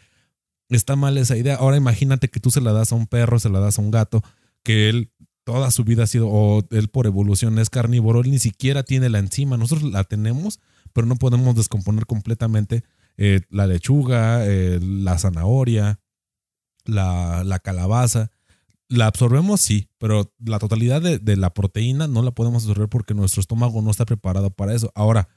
[0.69, 1.55] está mal esa idea.
[1.55, 3.91] Ahora imagínate que tú se la das a un perro, se la das a un
[3.91, 4.23] gato,
[4.63, 5.11] que él
[5.45, 9.09] toda su vida ha sido, o él por evolución es carnívoro, él ni siquiera tiene
[9.09, 9.57] la enzima.
[9.57, 10.61] Nosotros la tenemos
[10.93, 12.85] pero no podemos descomponer completamente
[13.17, 16.01] eh, la lechuga, eh, la zanahoria,
[16.85, 18.31] la, calabaza.
[18.89, 23.41] La absorbemos, sí, pero la totalidad de, la proteína no la podemos absorber porque nuestro
[23.41, 24.93] estómago no está preparado para eso.
[24.95, 25.29] Ahora,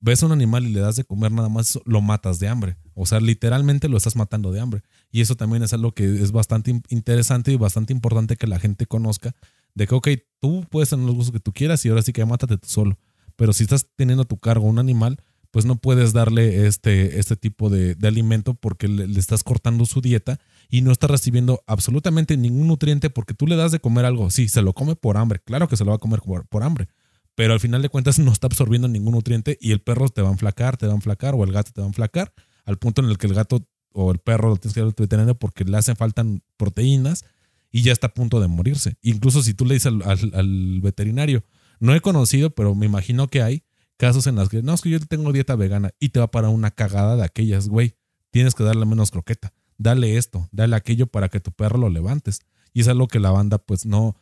[0.00, 2.76] ves a un animal y le das de comer nada más, lo matas de hambre.
[2.94, 4.82] O sea, literalmente lo estás matando de hambre.
[5.14, 8.84] Y eso también es algo que es bastante interesante y bastante importante que la gente
[8.84, 9.32] conozca.
[9.72, 10.08] De que, ok,
[10.40, 12.98] tú puedes tener los gustos que tú quieras y ahora sí que mátate tú solo.
[13.36, 17.36] Pero si estás teniendo a tu cargo un animal, pues no puedes darle este, este
[17.36, 22.66] tipo de, alimento porque le, estás cortando su dieta y no está recibiendo absolutamente ningún
[22.66, 24.32] nutriente porque tú le das de comer algo.
[24.32, 26.88] Sí, se lo come por hambre, claro que se lo va a comer por, hambre,
[27.36, 30.30] pero al final de cuentas no está absorbiendo ningún nutriente y el perro te va
[30.30, 32.32] a enflacar, te va a enflacar o el gato te va a enflacar
[32.64, 33.64] al punto en el que el gato
[33.94, 36.24] o el perro lo tienes que dar al veterinario porque le hacen falta
[36.56, 37.24] proteínas
[37.70, 38.96] y ya está a punto de morirse.
[39.02, 41.44] Incluso si tú le dices al veterinario,
[41.80, 43.64] no he conocido, pero me imagino que hay
[43.96, 46.48] casos en los que, no, es que yo tengo dieta vegana y te va para
[46.48, 47.94] una cagada de aquellas, güey.
[48.30, 49.52] Tienes que darle menos croqueta.
[49.78, 52.40] Dale esto, dale aquello para que tu perro lo levantes.
[52.72, 54.16] Y es algo que la banda, pues no,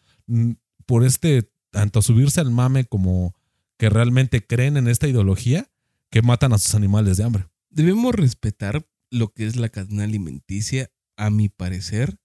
[0.87, 3.35] por este, tanto subirse al mame como
[3.79, 5.71] que realmente creen en esta ideología,
[6.11, 7.47] que matan a sus animales de hambre.
[7.71, 12.19] Debemos respetar lo que es la cadena alimenticia, a mi parecer.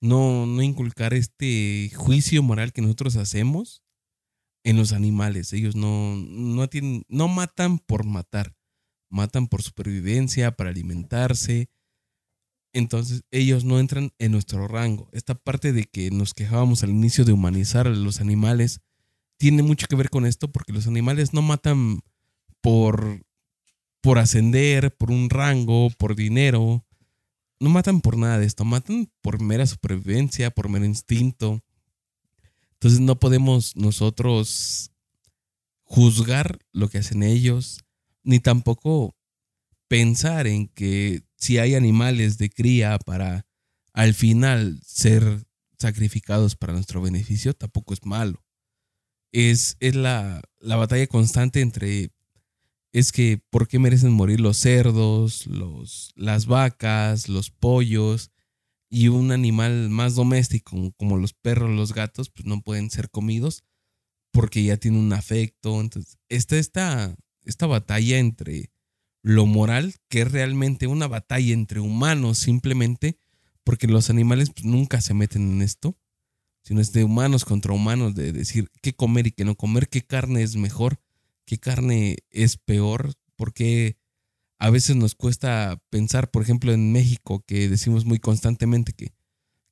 [0.00, 3.82] No, no inculcar este juicio moral que nosotros hacemos
[4.64, 5.52] en los animales.
[5.52, 8.56] Ellos no, no, tienen, no matan por matar,
[9.08, 11.70] matan por supervivencia, para alimentarse.
[12.72, 15.08] Entonces ellos no entran en nuestro rango.
[15.12, 18.80] Esta parte de que nos quejábamos al inicio de humanizar a los animales
[19.38, 22.00] tiene mucho que ver con esto porque los animales no matan
[22.60, 23.24] por,
[24.06, 26.86] por ascender, por un rango, por dinero.
[27.58, 31.64] No matan por nada de esto, matan por mera supervivencia, por mero instinto.
[32.74, 34.92] Entonces no podemos nosotros
[35.82, 37.80] juzgar lo que hacen ellos,
[38.22, 39.16] ni tampoco
[39.88, 43.44] pensar en que si hay animales de cría para
[43.92, 45.48] al final ser
[45.80, 48.44] sacrificados para nuestro beneficio, tampoco es malo.
[49.32, 52.12] Es, es la, la batalla constante entre
[52.98, 58.30] es que por qué merecen morir los cerdos, los, las vacas, los pollos
[58.88, 63.64] y un animal más doméstico como los perros, los gatos, pues no pueden ser comidos
[64.30, 65.78] porque ya tiene un afecto.
[65.78, 68.70] Entonces, está esta, esta batalla entre
[69.22, 73.18] lo moral, que es realmente una batalla entre humanos simplemente,
[73.62, 75.98] porque los animales pues, nunca se meten en esto,
[76.62, 80.00] sino es de humanos contra humanos, de decir qué comer y qué no comer, qué
[80.00, 80.98] carne es mejor,
[81.46, 83.96] qué carne es peor, porque
[84.58, 89.14] a veces nos cuesta pensar, por ejemplo, en México, que decimos muy constantemente que,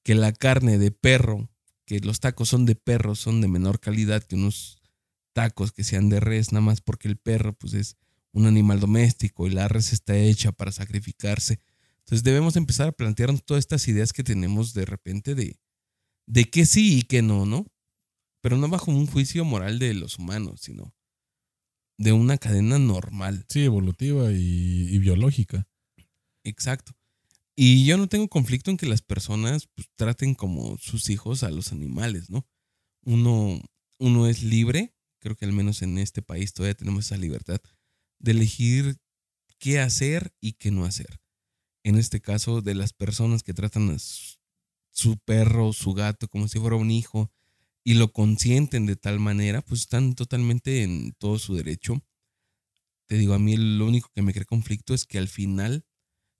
[0.02, 1.50] que la carne de perro,
[1.86, 4.78] que los tacos son de perro, son de menor calidad que unos
[5.32, 7.96] tacos que sean de res, nada más porque el perro pues es
[8.32, 11.60] un animal doméstico y la res está hecha para sacrificarse.
[12.00, 15.58] Entonces debemos empezar a plantearnos todas estas ideas que tenemos de repente de,
[16.26, 17.66] de qué sí y qué no, ¿no?
[18.40, 20.94] Pero no bajo un juicio moral de los humanos, sino
[21.98, 23.44] de una cadena normal.
[23.48, 25.66] Sí, evolutiva y, biológica.
[26.44, 26.92] Exacto.
[27.56, 31.50] Y yo no tengo conflicto en que las personas pues, traten como sus hijos a
[31.50, 32.46] los animales, ¿no?
[33.04, 33.60] Uno,
[33.98, 37.60] uno es libre, creo que al menos en este país todavía tenemos esa libertad
[38.18, 38.96] de elegir
[39.58, 41.20] qué hacer y qué no hacer.
[41.84, 46.58] En este caso, de las personas que tratan a su perro, su gato, como si
[46.58, 47.30] fuera un hijo,
[47.84, 52.02] y lo consienten de tal manera, pues están totalmente en todo su derecho.
[53.06, 55.84] Te digo, a mí lo único que me crea conflicto es que al final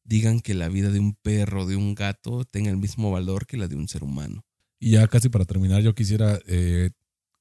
[0.05, 3.59] digan que la vida de un perro, de un gato, tenga el mismo valor que
[3.59, 4.45] la de un ser humano.
[4.81, 6.91] Y ya casi para terminar, yo quisiera eh,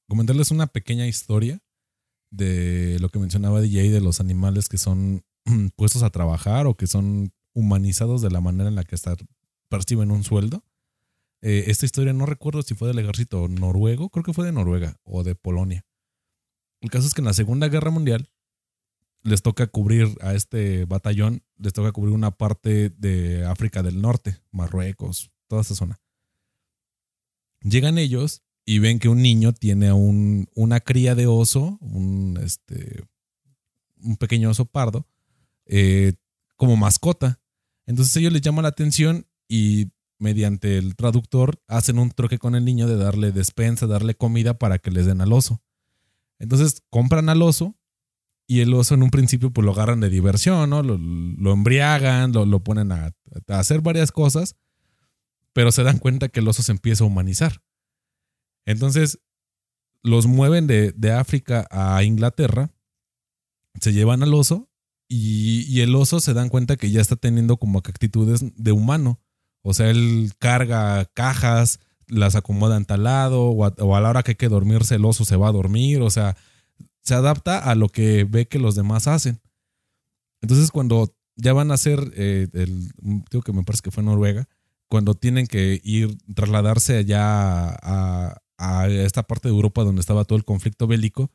[0.06, 1.62] comentarles una pequeña historia
[2.30, 5.24] de lo que mencionaba DJ de los animales que son
[5.76, 8.96] puestos a trabajar o que son humanizados de la manera en la que
[9.68, 10.62] perciben un sueldo.
[11.46, 14.96] Eh, esta historia no recuerdo si fue del ejército noruego, creo que fue de Noruega
[15.04, 15.84] o de Polonia.
[16.80, 18.30] El caso es que en la Segunda Guerra Mundial
[19.24, 24.38] les toca cubrir a este batallón, les toca cubrir una parte de África del Norte,
[24.52, 26.00] Marruecos, toda esa zona.
[27.60, 33.04] Llegan ellos y ven que un niño tiene un, una cría de oso, un, este,
[33.98, 35.06] un pequeño oso pardo,
[35.66, 36.14] eh,
[36.56, 37.38] como mascota.
[37.84, 42.64] Entonces ellos les llaman la atención y mediante el traductor hacen un troque con el
[42.64, 45.62] niño de darle despensa, darle comida para que les den al oso.
[46.38, 47.76] Entonces compran al oso
[48.46, 50.82] y el oso en un principio pues lo agarran de diversión, ¿no?
[50.82, 54.56] Lo, embriagan, lo, lo ponen a, a, hacer varias cosas,
[55.52, 57.62] pero se dan cuenta que el oso se empieza a humanizar.
[58.66, 59.20] Entonces,
[60.04, 62.70] los mueven de, África a Inglaterra,
[63.80, 64.70] se llevan al oso
[65.08, 69.20] y, el oso se dan cuenta que ya está teniendo como actitudes de humano.
[69.66, 74.32] O sea, él carga cajas, las acomoda en tal lado, o a, la hora que
[74.32, 76.02] hay que dormirse, el oso se va a dormir.
[76.02, 76.36] O sea,
[77.02, 79.40] se adapta a lo que ve que los demás hacen.
[80.42, 82.92] Entonces, cuando ya van a hacer, eh, el,
[83.30, 84.48] digo que me parece que fue Noruega,
[84.88, 90.36] cuando tienen que ir, trasladarse allá a, a esta parte de Europa donde estaba todo
[90.36, 91.30] el conflicto bélico,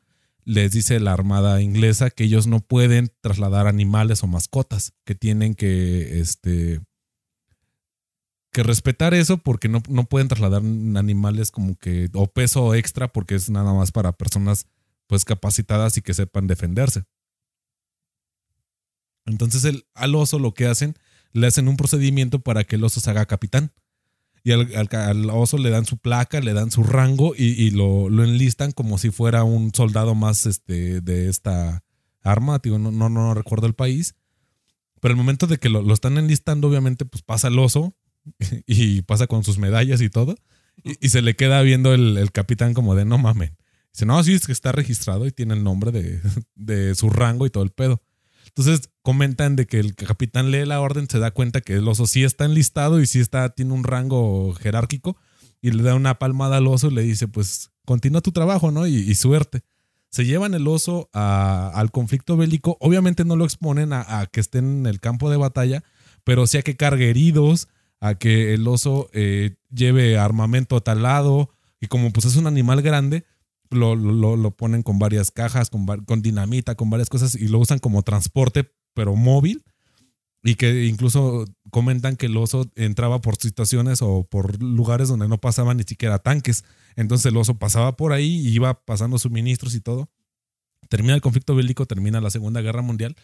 [0.46, 5.56] les dice la Armada inglesa que ellos no pueden trasladar animales o mascotas, que tienen
[5.56, 6.82] que, este,
[8.52, 13.36] que respetar eso porque no, no pueden trasladar animales como que, o peso extra porque
[13.36, 14.66] es nada más para personas
[15.08, 17.04] pues capacitadas y que sepan defenderse.
[19.26, 20.96] Entonces el, al oso lo que hacen,
[21.32, 23.72] le hacen un procedimiento para que el oso se haga capitán
[24.44, 28.98] y al, oso le dan su placa, le dan su rango y, lo, enlistan como
[28.98, 31.84] si fuera un soldado más este, de esta
[32.24, 32.62] arma.
[32.64, 34.16] no, no, no, recuerdo el país.
[35.02, 37.96] Pero el momento de que lo, están enlistando, obviamente, pues pasa el oso
[38.66, 40.36] y pasa con sus medallas y todo.
[40.84, 43.52] Y, se le queda viendo el, capitán como de no mames.
[43.92, 46.22] Dice, no, sí, es que está registrado y tiene el nombre de,
[46.56, 48.02] de su rango y todo el pedo.
[48.48, 52.08] Entonces comentan de que el capitán lee la orden, se da cuenta que el oso
[52.08, 55.18] sí está enlistado y sí está, tiene un rango jerárquico
[55.62, 58.88] y le da una palmada al oso y le dice, pues continúa tu trabajo, ¿no?
[58.88, 59.62] Y, suerte.
[60.10, 62.78] Se llevan el oso al conflicto bélico.
[62.80, 65.84] Obviamente no lo exponen a, que estén en el campo de batalla,
[66.24, 67.68] pero sí a que cargue heridos,
[68.00, 72.48] a que el oso eh, lleve armamento a tal lado y como pues es un
[72.48, 73.26] animal grande,
[73.70, 77.60] lo, lo, lo ponen con varias cajas, con, con dinamita, con varias cosas y lo
[77.60, 79.64] usan como transporte, pero móvil.
[80.42, 85.38] Y que incluso comentan que el oso entraba por situaciones o por lugares donde no
[85.38, 86.64] pasaban ni siquiera tanques.
[86.96, 90.10] Entonces el oso pasaba por ahí y iba pasando suministros y todo.
[90.88, 93.18] Termina el conflicto bélico, termina la Segunda Guerra Mundial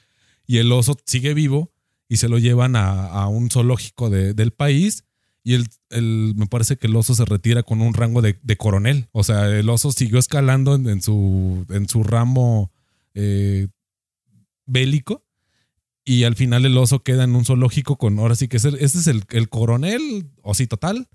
[0.45, 1.71] y el oso sigue vivo
[2.07, 5.03] y se lo llevan a, un zoológico del país
[5.45, 9.09] y el, me parece que el oso se retira con un rango de, coronel.
[9.11, 12.71] O sea, el oso siguió escalando en, su, en su ramo
[13.13, 13.67] eh,
[14.65, 15.23] bélico.
[16.03, 19.07] Y al final el oso queda en un zoológico con, ahora sí que ese, es
[19.07, 21.07] el, coronel, o sí, total,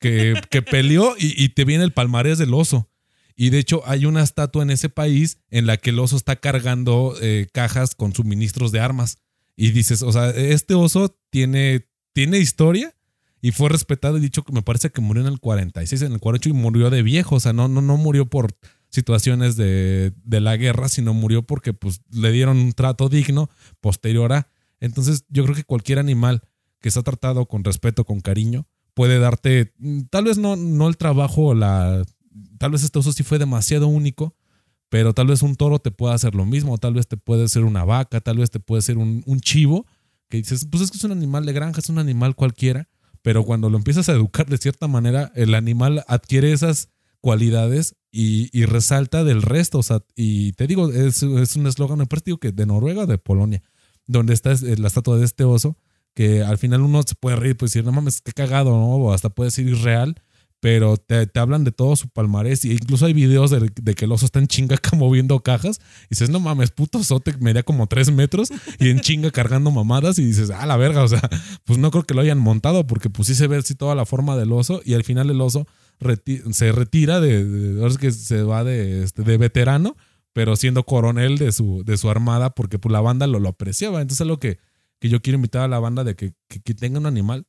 [0.00, 2.90] que, que peleó y, te viene el palmarés del oso.
[3.36, 6.36] Y de hecho hay una estatua en ese país en la que el oso está
[6.36, 9.18] cargando eh, cajas con suministros de armas.
[9.60, 12.94] Y dices, o sea, este oso tiene, tiene historia
[13.40, 16.20] y fue respetado y dicho que me parece que murió en el 46, en el
[16.20, 18.56] 48 y murió de viejo, o sea, no, no, no murió por
[18.88, 23.50] situaciones de, la guerra, sino murió porque pues le dieron un trato digno
[23.80, 24.48] posterior a.
[24.78, 26.42] Entonces yo creo que cualquier animal
[26.80, 30.96] que está tratado con respeto, con cariño, puede darte, mm, tal vez no, no el
[30.96, 32.04] trabajo, la,
[32.58, 34.36] tal vez este oso sí fue demasiado único,
[34.88, 37.64] pero tal vez un toro te pueda hacer lo mismo, tal vez te puede ser
[37.64, 39.86] una vaca, tal vez te puede ser un, un chivo,
[40.28, 42.88] que dices, pues es que es un animal de granja, es un animal cualquiera,
[43.22, 48.64] pero cuando lo empiezas a educar de cierta manera, el animal adquiere esas cualidades y,
[48.64, 49.78] resalta del resto.
[49.78, 53.62] O sea, y te digo, es, un eslogan, me que de Noruega o de Polonia,
[54.06, 55.76] donde está la estatua de este oso,
[56.14, 58.96] que al final uno se puede reír, pues decir, no mames, qué cagado, ¿no?
[58.96, 60.22] O hasta puede ser irreal,
[60.60, 62.64] pero te, hablan de todo su palmarés.
[62.64, 65.80] Y incluso hay videos de, que el oso está en chinga moviendo cajas.
[66.04, 70.18] Y dices, no mames, puto sote, medía como tres metros y en chinga cargando mamadas.
[70.18, 71.22] Y dices, ah, la verga, o sea,
[71.64, 74.06] pues no creo que lo hayan montado porque pues sí se ve así toda la
[74.06, 74.80] forma del oso.
[74.84, 75.66] Y al final el oso
[76.52, 79.96] se retira de, ahora es que se va de, este, de veterano,
[80.32, 84.00] pero siendo coronel de su, de su armada porque pues la banda lo, lo apreciaba.
[84.00, 84.58] Entonces es lo que,
[84.98, 87.46] que yo quiero invitar a la banda de que, que, que tenga un animal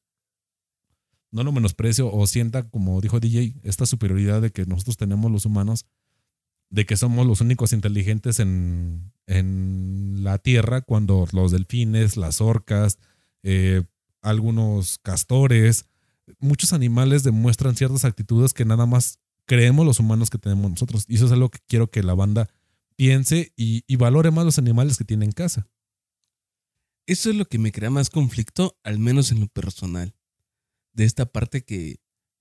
[1.32, 5.46] no lo menosprecio o sienta, como dijo DJ, esta superioridad de que nosotros tenemos los
[5.46, 5.86] humanos,
[6.70, 13.00] de que somos los únicos inteligentes en, en la Tierra, cuando los delfines, las orcas,
[13.44, 13.84] eh,
[14.22, 15.86] algunos castores,
[16.40, 21.06] muchos animales demuestran ciertas actitudes que nada más creemos los humanos que tenemos nosotros.
[21.08, 22.50] Y eso es algo que quiero que la banda
[22.96, 25.68] piense y, y valore más los animales que tiene en casa.
[27.08, 30.14] Eso es lo que me crea más conflicto, al menos en lo personal
[30.94, 32.00] de esta parte que,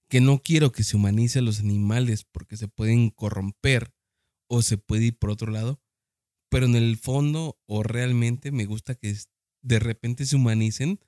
[0.08, 3.94] que no quiero que se humanice a los animales porque se pueden corromper
[4.48, 5.80] o se puede ir por otro lado,
[6.50, 9.14] pero en el fondo o realmente me gusta que
[9.62, 11.00] de repente se humanicen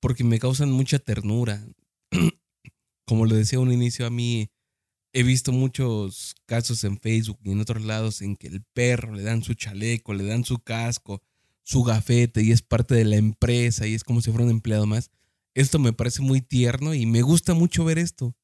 [0.00, 1.66] porque me causan mucha ternura.
[3.06, 4.50] Como lo decía un inicio a mí,
[5.12, 9.22] he visto muchos casos en Facebook y en otros lados en que el perro le
[9.22, 11.22] dan su chaleco, le dan su casco,
[11.62, 14.86] su gafete y es parte de la empresa y es como si fuera un empleado
[14.86, 15.10] más.
[15.56, 18.36] Esto me parece muy tierno y me gusta mucho ver esto.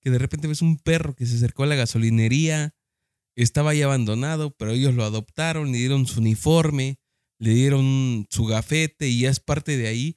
[0.00, 2.76] Que de repente ves un perro que se acercó a la gasolinería,
[3.34, 7.00] estaba ahí abandonado, pero ellos lo adoptaron, le dieron su uniforme,
[7.38, 10.16] le dieron su gafete y ya es parte de ahí.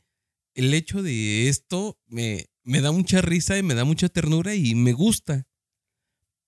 [0.53, 4.75] El hecho de esto me, me da mucha risa y me da mucha ternura y
[4.75, 5.47] me gusta.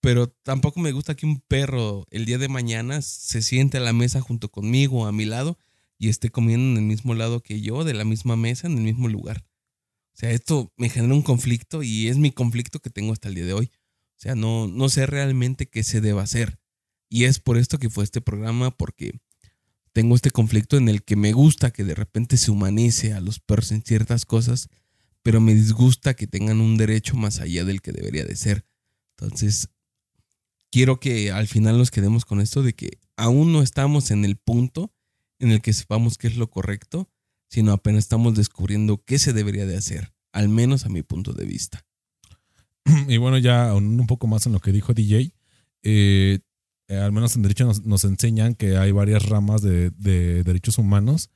[0.00, 3.92] Pero tampoco me gusta que un perro el día de mañana se siente a la
[3.92, 5.58] mesa junto conmigo, a mi lado,
[5.98, 8.84] y esté comiendo en el mismo lado que yo, de la misma mesa, en el
[8.84, 9.44] mismo lugar.
[10.16, 13.34] O sea, esto me genera un conflicto y es mi conflicto que tengo hasta el
[13.34, 13.70] día de hoy.
[14.16, 16.58] O sea, no, no sé realmente qué se debe hacer.
[17.10, 19.20] Y es por esto que fue este programa, porque
[19.92, 23.40] tengo este conflicto en el que me gusta que de repente se humanice a los
[23.40, 24.70] perros en ciertas cosas,
[25.22, 28.64] pero me disgusta que tengan un derecho más allá del que debería de ser.
[29.18, 29.68] Entonces,
[30.70, 34.36] quiero que al final nos quedemos con esto de que aún no estamos en el
[34.38, 34.94] punto
[35.40, 37.10] en el que sepamos qué es lo correcto,
[37.56, 41.46] sino apenas estamos descubriendo qué se debería de hacer, al menos a mi punto de
[41.46, 41.86] vista.
[43.08, 45.32] Y bueno, ya un poco más en lo que dijo DJ,
[45.82, 46.40] eh,
[46.88, 51.30] eh, al menos en derecho nos, enseñan que hay varias ramas de, derechos humanos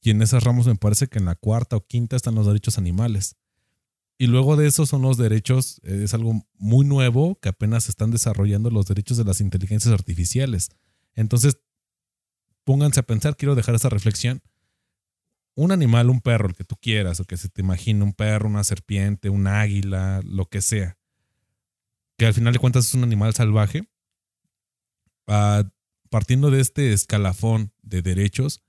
[0.00, 2.78] y en esas ramas me parece que en la cuarta o quinta están los derechos
[2.78, 3.36] animales.
[4.16, 7.90] Y luego de eso son los derechos, eh, es algo muy nuevo que apenas se
[7.90, 10.70] están desarrollando los derechos de las inteligencias artificiales.
[11.14, 11.58] Entonces,
[12.64, 14.40] pónganse a pensar, quiero dejar esa reflexión
[15.58, 18.48] un animal, un perro, el que tú quieras, o que se te imagine, un perro,
[18.48, 20.96] una serpiente, un águila, lo que sea,
[22.16, 23.88] que al final de cuentas es un animal salvaje,
[25.26, 25.64] ah,
[26.10, 28.62] partiendo de este escalafón de derechos,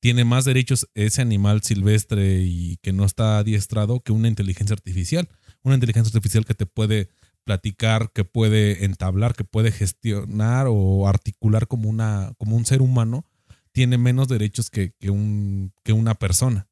[0.00, 5.28] tiene más derechos ese animal silvestre y que no está adiestrado que una inteligencia artificial.
[5.62, 7.08] Una inteligencia artificial que te puede
[7.44, 13.24] platicar, que puede entablar, que puede gestionar o articular como, una, como un ser humano,
[13.72, 16.68] tiene menos derechos que, un, que una persona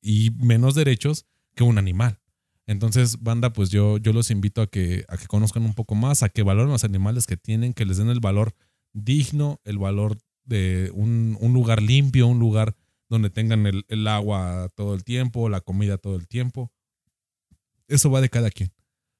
[0.00, 2.20] y menos derechos que un animal.
[2.66, 6.22] Entonces, banda, pues yo, yo los invito a que, a que conozcan un poco más,
[6.22, 8.54] a que valoren los animales que tienen, que les den el valor
[8.92, 12.74] digno, el valor de un, lugar limpio, un lugar
[13.08, 16.72] donde tengan el, el, agua todo el tiempo, la comida todo el tiempo.
[17.88, 18.72] Eso va de cada quien.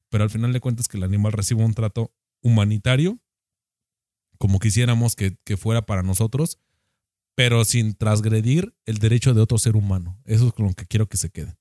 [0.09, 3.18] Pero al final de cuentas que el animal reciba un trato humanitario,
[4.39, 6.59] como quisiéramos que, que fuera para nosotros,
[7.35, 10.20] pero sin transgredir el derecho de otro ser humano.
[10.24, 11.57] Eso es con lo que quiero que se queden.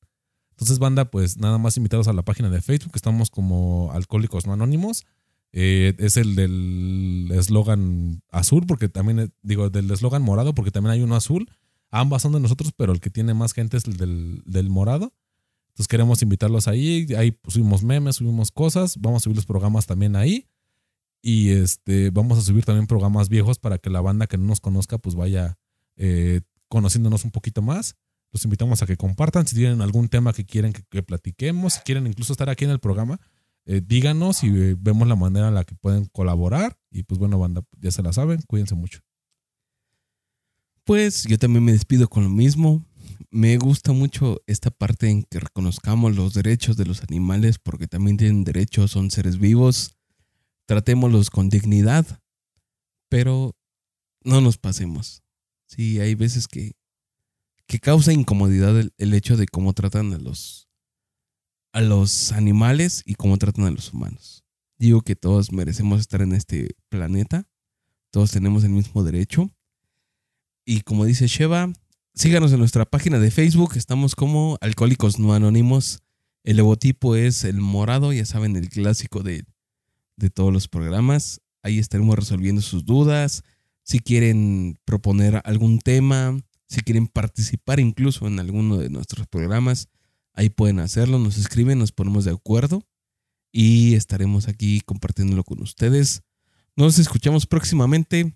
[0.52, 2.92] Entonces, banda, pues nada más invitados a la página de Facebook.
[2.96, 5.04] Estamos como Alcohólicos No Anónimos.
[5.52, 10.94] Eh, es el del eslogan azul, porque también, eh, digo, del eslogan morado, porque también
[10.94, 11.50] hay uno azul.
[11.90, 15.14] Ambas son de nosotros, pero el que tiene más gente es el del, del morado.
[15.70, 17.08] Entonces queremos invitarlos ahí.
[17.18, 18.98] Ahí subimos memes, subimos cosas.
[19.00, 20.48] Vamos a subir los programas también ahí.
[21.22, 24.60] Y este, vamos a subir también programas viejos para que la banda que no nos
[24.60, 25.58] conozca, pues vaya
[25.96, 27.96] eh, conociéndonos un poquito más.
[28.32, 29.46] Los invitamos a que compartan.
[29.46, 32.80] Si tienen algún tema que quieren que, platiquemos, si quieren incluso estar aquí en el
[32.80, 33.20] programa,
[33.66, 36.78] eh, díganos y eh, vemos la manera en la que pueden colaborar.
[36.90, 38.42] Y pues bueno, banda, ya se la saben.
[38.48, 39.00] Cuídense mucho.
[40.84, 42.86] Pues yo también me despido con lo mismo.
[43.30, 48.18] Me gusta mucho esta parte en que reconozcamos los derechos de los animales porque también
[48.18, 49.96] tienen derechos, son seres vivos.
[50.66, 52.22] Tratémoslos con dignidad,
[53.10, 53.56] pero
[54.24, 55.23] no nos pasemos.
[55.76, 56.74] Sí, hay veces que
[57.68, 60.70] que causa incomodidad el, hecho de cómo tratan a los,
[61.72, 64.44] a los animales y cómo tratan a los humanos.
[64.78, 67.48] Digo que todos merecemos estar en este planeta,
[68.12, 69.50] todos tenemos el mismo derecho.
[70.66, 71.72] Y como dice Sheva,
[72.14, 76.00] síganos en nuestra página de Facebook, estamos como Alcohólicos No Anónimos.
[76.44, 79.46] El logotipo es el morado, ya saben, el clásico de,
[80.18, 81.42] de todos los programas.
[81.64, 83.44] Ahí estaremos resolviendo sus dudas.
[83.84, 89.90] Si quieren proponer algún tema, si quieren participar incluso en alguno de nuestros programas,
[90.34, 92.84] ahí pueden hacerlo, nos escriben, nos ponemos de acuerdo
[93.52, 96.24] y estaremos aquí compartiéndolo con ustedes.
[96.76, 98.36] Nos escuchamos próximamente.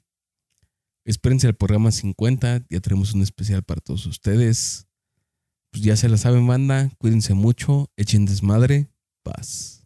[1.06, 4.88] Espérense al programa 50, ya tenemos un especial para todos ustedes.
[5.72, 8.90] Pues ya se la saben, banda, cuídense mucho, echen desmadre,
[9.24, 9.77] paz.